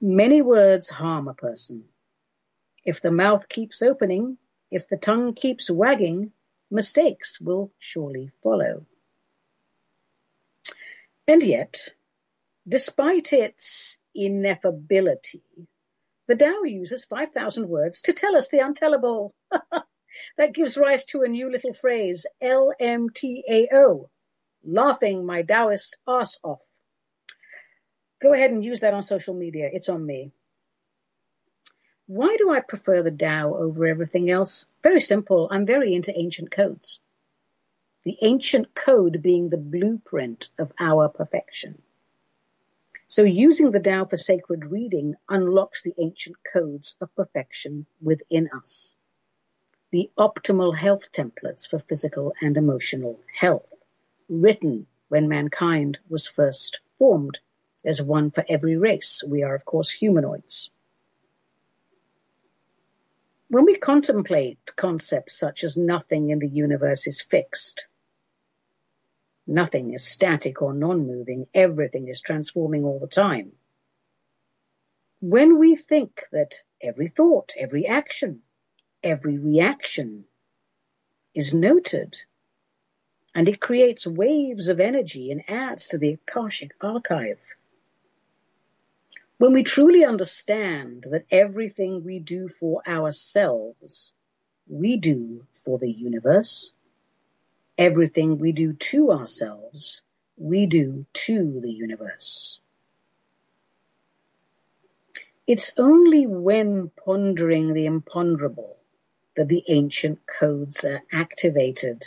[0.00, 1.84] Many words harm a person.
[2.84, 4.38] If the mouth keeps opening,
[4.70, 6.32] if the tongue keeps wagging,
[6.70, 8.86] mistakes will surely follow.
[11.28, 11.92] And yet,
[12.66, 15.42] despite its ineffability,
[16.26, 19.32] the Tao uses 5,000 words to tell us the untellable.
[20.38, 24.08] that gives rise to a new little phrase, LMTAO,
[24.64, 26.69] laughing my Taoist ass off.
[28.20, 29.70] Go ahead and use that on social media.
[29.72, 30.32] It's on me.
[32.06, 34.66] Why do I prefer the Tao over everything else?
[34.82, 35.48] Very simple.
[35.50, 37.00] I'm very into ancient codes.
[38.02, 41.80] The ancient code being the blueprint of our perfection.
[43.06, 48.94] So using the Tao for sacred reading unlocks the ancient codes of perfection within us.
[49.90, 53.72] The optimal health templates for physical and emotional health,
[54.28, 57.40] written when mankind was first formed.
[57.82, 59.22] There's one for every race.
[59.26, 60.70] We are, of course, humanoids.
[63.48, 67.86] When we contemplate concepts such as nothing in the universe is fixed,
[69.46, 73.52] nothing is static or non-moving, everything is transforming all the time.
[75.20, 78.42] When we think that every thought, every action,
[79.02, 80.24] every reaction
[81.34, 82.16] is noted
[83.34, 87.54] and it creates waves of energy and adds to the Akashic archive,
[89.40, 94.12] when we truly understand that everything we do for ourselves,
[94.68, 96.74] we do for the universe,
[97.78, 100.04] everything we do to ourselves,
[100.36, 102.60] we do to the universe.
[105.46, 108.76] It's only when pondering the imponderable
[109.36, 112.04] that the ancient codes are activated.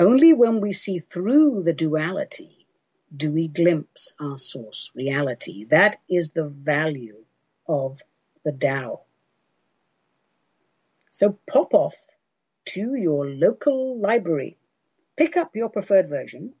[0.00, 2.63] Only when we see through the duality
[3.14, 5.64] do we glimpse our source reality.
[5.64, 7.24] That is the value
[7.66, 8.02] of
[8.44, 9.02] the Tao.
[11.10, 11.94] So pop off
[12.66, 14.56] to your local library,
[15.16, 16.54] pick up your preferred version,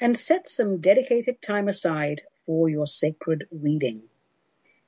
[0.00, 4.02] and set some dedicated time aside for your sacred reading.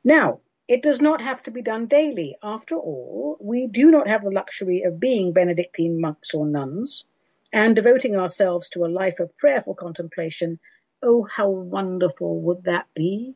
[0.03, 2.37] Now, it does not have to be done daily.
[2.43, 7.05] After all, we do not have the luxury of being Benedictine monks or nuns
[7.53, 10.59] and devoting ourselves to a life of prayerful contemplation
[11.03, 13.35] Oh, how wonderful would that be?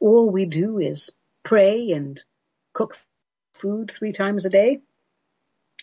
[0.00, 2.22] All we do is pray and
[2.72, 2.96] cook
[3.52, 4.80] food three times a day.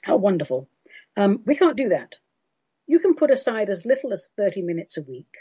[0.01, 0.67] How wonderful.
[1.15, 2.15] Um, we can't do that.
[2.87, 5.37] You can put aside as little as 30 minutes a week.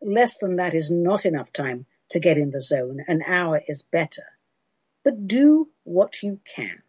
[0.00, 3.04] Less than that is not enough time to get in the zone.
[3.08, 4.24] An hour is better.
[5.04, 6.82] But do what you can.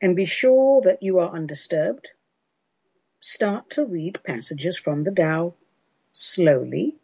[0.00, 2.08] And be sure that you are undisturbed.
[3.20, 5.54] Start to read passages from the Tao
[6.12, 6.96] slowly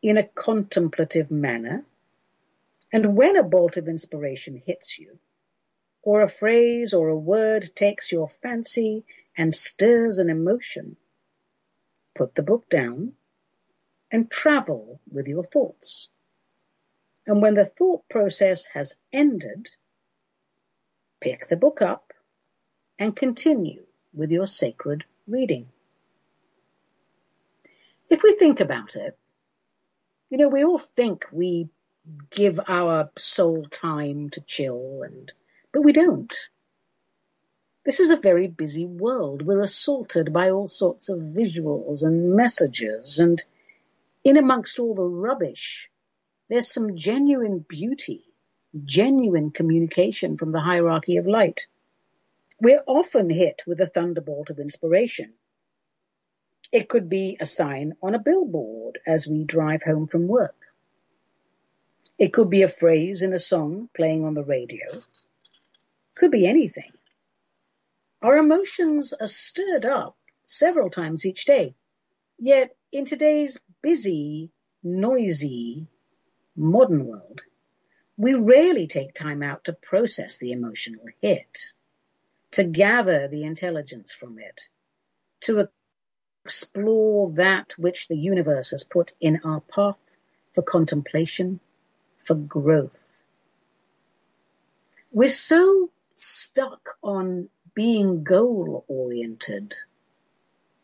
[0.00, 1.84] in a contemplative manner,
[2.90, 5.18] and when a bolt of inspiration hits you,
[6.02, 9.04] or a phrase or a word takes your fancy
[9.36, 10.96] and stirs an emotion,
[12.14, 13.12] put the book down
[14.10, 16.08] and travel with your thoughts.
[17.26, 19.70] And when the thought process has ended,
[21.20, 22.14] pick the book up
[22.98, 25.68] and continue with your sacred reading.
[28.08, 29.16] If we think about it,
[30.28, 31.68] you know, we all think we
[32.30, 35.32] give our soul time to chill and,
[35.72, 36.34] but we don't.
[37.84, 39.42] This is a very busy world.
[39.42, 43.42] We're assaulted by all sorts of visuals and messages and
[44.22, 45.90] in amongst all the rubbish,
[46.48, 48.24] there's some genuine beauty,
[48.84, 51.66] genuine communication from the hierarchy of light.
[52.60, 55.32] We're often hit with a thunderbolt of inspiration.
[56.70, 60.54] It could be a sign on a billboard as we drive home from work.
[62.18, 64.86] It could be a phrase in a song playing on the radio.
[66.14, 66.92] Could be anything.
[68.20, 71.74] Our emotions are stirred up several times each day.
[72.38, 74.50] Yet in today's busy,
[74.82, 75.86] noisy,
[76.54, 77.40] modern world,
[78.18, 81.72] we rarely take time out to process the emotional hit,
[82.52, 84.60] to gather the intelligence from it,
[85.42, 85.68] to
[86.44, 90.18] explore that which the universe has put in our path
[90.54, 91.60] for contemplation,
[92.16, 93.22] for growth.
[95.12, 99.74] We're so stuck on being goal oriented.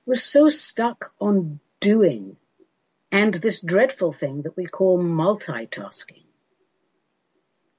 [0.04, 2.36] We're so stuck on doing
[3.12, 6.24] and this dreadful thing that we call multitasking.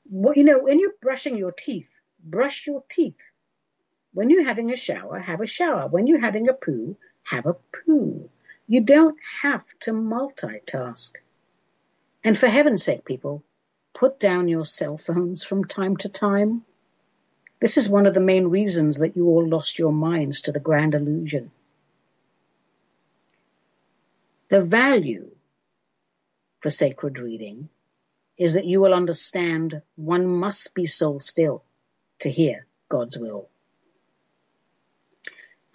[0.09, 3.21] You know, when you're brushing your teeth, brush your teeth.
[4.13, 5.87] When you're having a shower, have a shower.
[5.87, 8.29] When you're having a poo, have a poo.
[8.67, 11.13] You don't have to multitask.
[12.23, 13.43] And for heaven's sake, people,
[13.93, 16.65] put down your cell phones from time to time.
[17.59, 20.59] This is one of the main reasons that you all lost your minds to the
[20.59, 21.51] grand illusion.
[24.49, 25.31] The value
[26.59, 27.69] for sacred reading
[28.37, 31.63] is that you will understand one must be soul still
[32.19, 33.49] to hear God's will.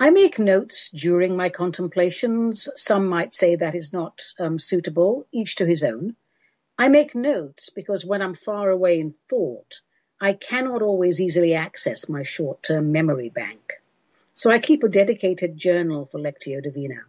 [0.03, 2.69] I make notes during my contemplations.
[2.75, 6.17] Some might say that is not um, suitable, each to his own.
[6.77, 9.81] I make notes because when I'm far away in thought,
[10.21, 13.75] I cannot always easily access my short-term memory bank.
[14.33, 17.03] So I keep a dedicated journal for Lectio Divina.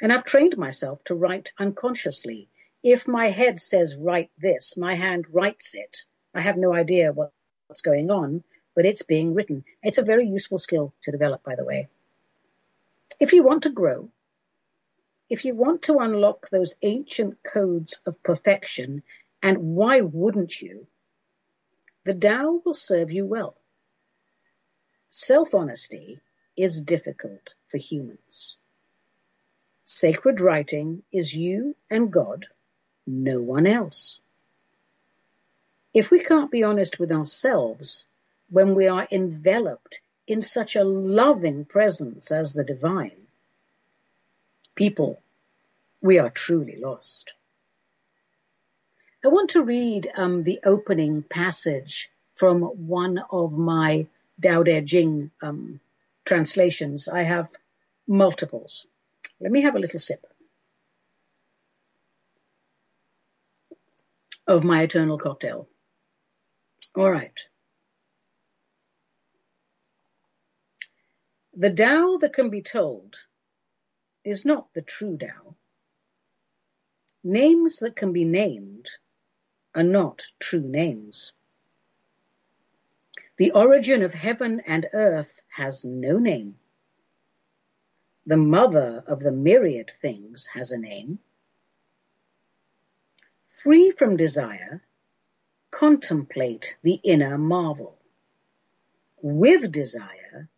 [0.00, 2.48] And I've trained myself to write unconsciously.
[2.84, 6.02] If my head says write this, my hand writes it.
[6.32, 7.32] I have no idea what,
[7.66, 8.44] what's going on,
[8.74, 9.64] but it's being written.
[9.82, 11.88] It's a very useful skill to develop, by the way.
[13.20, 14.10] If you want to grow,
[15.30, 19.02] if you want to unlock those ancient codes of perfection,
[19.42, 20.86] and why wouldn't you?
[22.04, 23.56] The Tao will serve you well.
[25.08, 26.20] Self-honesty
[26.56, 28.56] is difficult for humans.
[29.84, 32.46] Sacred writing is you and God,
[33.06, 34.20] no one else.
[35.92, 38.06] If we can't be honest with ourselves
[38.50, 43.26] when we are enveloped in such a loving presence as the divine,
[44.74, 45.20] people,
[46.00, 47.34] we are truly lost.
[49.24, 54.06] I want to read um, the opening passage from one of my
[54.40, 55.80] Dao De Jing um,
[56.24, 57.08] translations.
[57.08, 57.50] I have
[58.06, 58.86] multiples.
[59.40, 60.26] Let me have a little sip
[64.46, 65.66] of my eternal cocktail.
[66.94, 67.38] All right.
[71.56, 73.16] The Tao that can be told
[74.24, 75.54] is not the true Tao.
[77.22, 78.88] Names that can be named
[79.72, 81.32] are not true names.
[83.36, 86.58] The origin of heaven and earth has no name.
[88.26, 91.20] The mother of the myriad things has a name.
[93.46, 94.82] Free from desire,
[95.70, 97.96] contemplate the inner marvel.
[99.22, 100.48] With desire,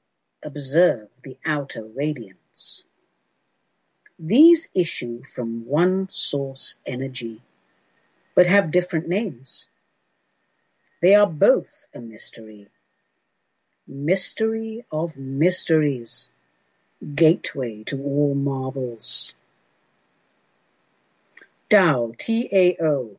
[0.46, 2.84] observe the outer radiance.
[4.18, 7.42] These issue from one source energy,
[8.36, 9.68] but have different names.
[11.02, 12.68] They are both a mystery.
[13.88, 16.30] Mystery of mysteries,
[17.14, 19.34] gateway to all marvels.
[21.68, 23.16] Tao, T-A-O,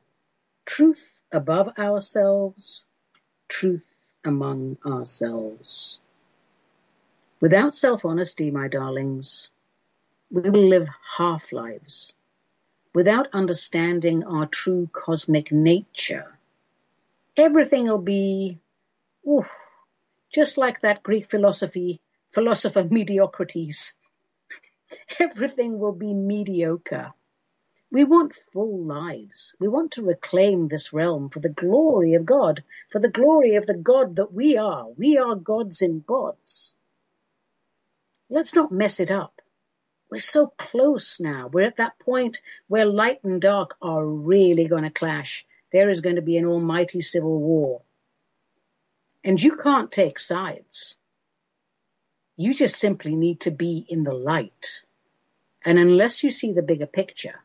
[0.65, 2.85] truth above ourselves,
[3.49, 3.87] truth
[4.23, 6.01] among ourselves.
[7.39, 9.51] Without self-honesty, my darlings,
[10.31, 12.13] we will live half lives.
[12.93, 16.39] Without understanding our true cosmic nature,
[17.35, 18.59] everything will be,
[19.27, 19.51] oof,
[20.33, 23.97] just like that Greek philosophy, philosopher mediocrities.
[25.19, 27.13] everything will be mediocre.
[27.91, 29.55] We want full lives.
[29.59, 33.65] We want to reclaim this realm for the glory of God, for the glory of
[33.65, 34.87] the God that we are.
[34.97, 36.75] We are gods in gods.
[38.29, 39.41] Let's not mess it up.
[40.09, 41.47] We're so close now.
[41.47, 45.45] We're at that point where light and dark are really going to clash.
[45.71, 47.81] There is going to be an almighty civil war.
[49.23, 50.97] And you can't take sides.
[52.37, 54.83] You just simply need to be in the light.
[55.65, 57.43] And unless you see the bigger picture,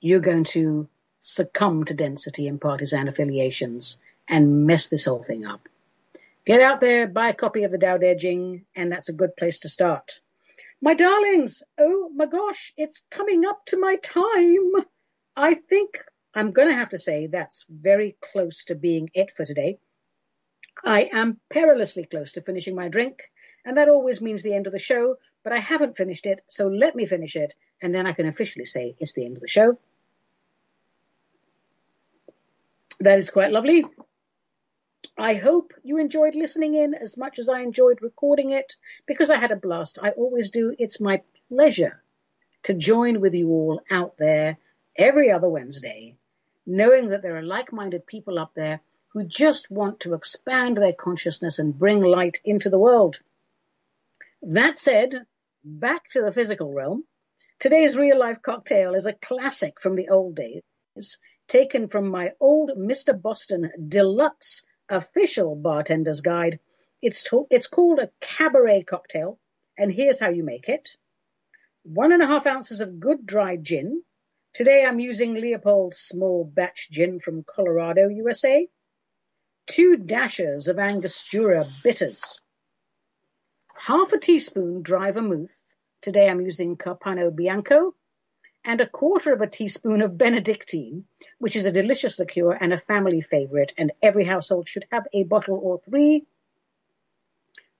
[0.00, 0.88] you're going to
[1.20, 3.98] succumb to density and partisan affiliations
[4.28, 5.68] and mess this whole thing up.
[6.46, 9.36] Get out there, buy a copy of the Tao Te Ching, and that's a good
[9.36, 10.20] place to start.
[10.80, 14.84] My darlings, oh my gosh, it's coming up to my time.
[15.36, 19.44] I think I'm going to have to say that's very close to being it for
[19.44, 19.80] today.
[20.84, 23.24] I am perilously close to finishing my drink,
[23.64, 26.68] and that always means the end of the show, but I haven't finished it, so
[26.68, 29.48] let me finish it, and then I can officially say it's the end of the
[29.48, 29.80] show.
[33.00, 33.84] That is quite lovely.
[35.18, 38.76] I hope you enjoyed listening in as much as I enjoyed recording it
[39.06, 39.98] because I had a blast.
[40.00, 40.74] I always do.
[40.78, 42.02] It's my pleasure
[42.64, 44.58] to join with you all out there
[44.96, 46.16] every other Wednesday,
[46.66, 51.58] knowing that there are like-minded people up there who just want to expand their consciousness
[51.58, 53.20] and bring light into the world.
[54.42, 55.26] That said,
[55.64, 57.04] back to the physical realm.
[57.58, 60.62] Today's real life cocktail is a classic from the old days,
[61.48, 63.20] taken from my old Mr.
[63.20, 66.60] Boston deluxe official bartender's guide.
[67.02, 69.38] It's, to- it's called a cabaret cocktail,
[69.76, 70.96] and here's how you make it.
[71.82, 74.02] One and a half ounces of good dry gin.
[74.54, 78.66] Today I'm using Leopold's small batch gin from Colorado, USA.
[79.66, 82.40] Two dashes of Angostura bitters.
[83.74, 85.62] Half a teaspoon dry vermouth.
[86.00, 87.94] Today I'm using Carpano Bianco
[88.66, 91.04] and a quarter of a teaspoon of Benedictine,
[91.38, 95.22] which is a delicious liqueur and a family favorite, and every household should have a
[95.22, 96.26] bottle or three.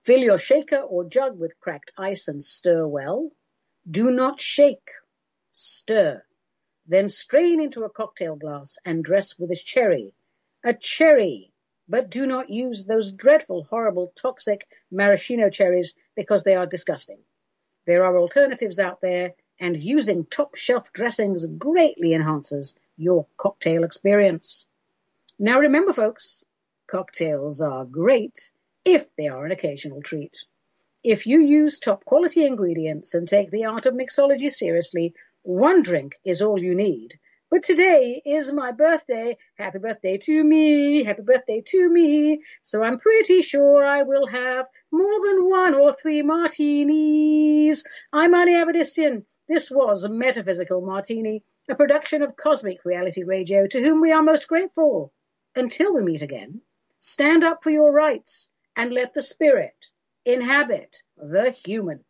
[0.05, 3.29] Fill your shaker or jug with cracked ice and stir well.
[3.89, 4.91] Do not shake,
[5.51, 6.23] stir.
[6.87, 10.13] Then strain into a cocktail glass and dress with a cherry.
[10.63, 11.51] A cherry,
[11.89, 17.19] but do not use those dreadful, horrible, toxic maraschino cherries because they are disgusting.
[17.85, 24.67] There are alternatives out there and using top shelf dressings greatly enhances your cocktail experience.
[25.39, 26.43] Now remember folks,
[26.87, 28.51] cocktails are great
[28.85, 30.37] if they are an occasional treat.
[31.03, 36.15] If you use top quality ingredients and take the art of mixology seriously, one drink
[36.25, 37.19] is all you need.
[37.49, 39.37] But today is my birthday.
[39.55, 41.05] Happy birthday to me.
[41.05, 42.41] Happy birthday to me.
[42.61, 47.85] So I'm pretty sure I will have more than one or three martinis.
[48.11, 49.23] I'm Ani Avedissian.
[49.47, 54.49] This was Metaphysical Martini, a production of Cosmic Reality Radio, to whom we are most
[54.49, 55.13] grateful.
[55.55, 56.59] Until we meet again,
[56.99, 59.85] stand up for your rights and let the spirit
[60.25, 62.03] inhabit the human.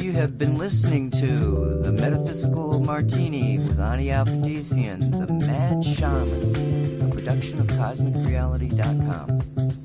[0.00, 7.08] You have been listening to The Metaphysical Martini with Ani Avedissian, the Mad Shaman, a
[7.12, 9.83] production of CosmicReality.com.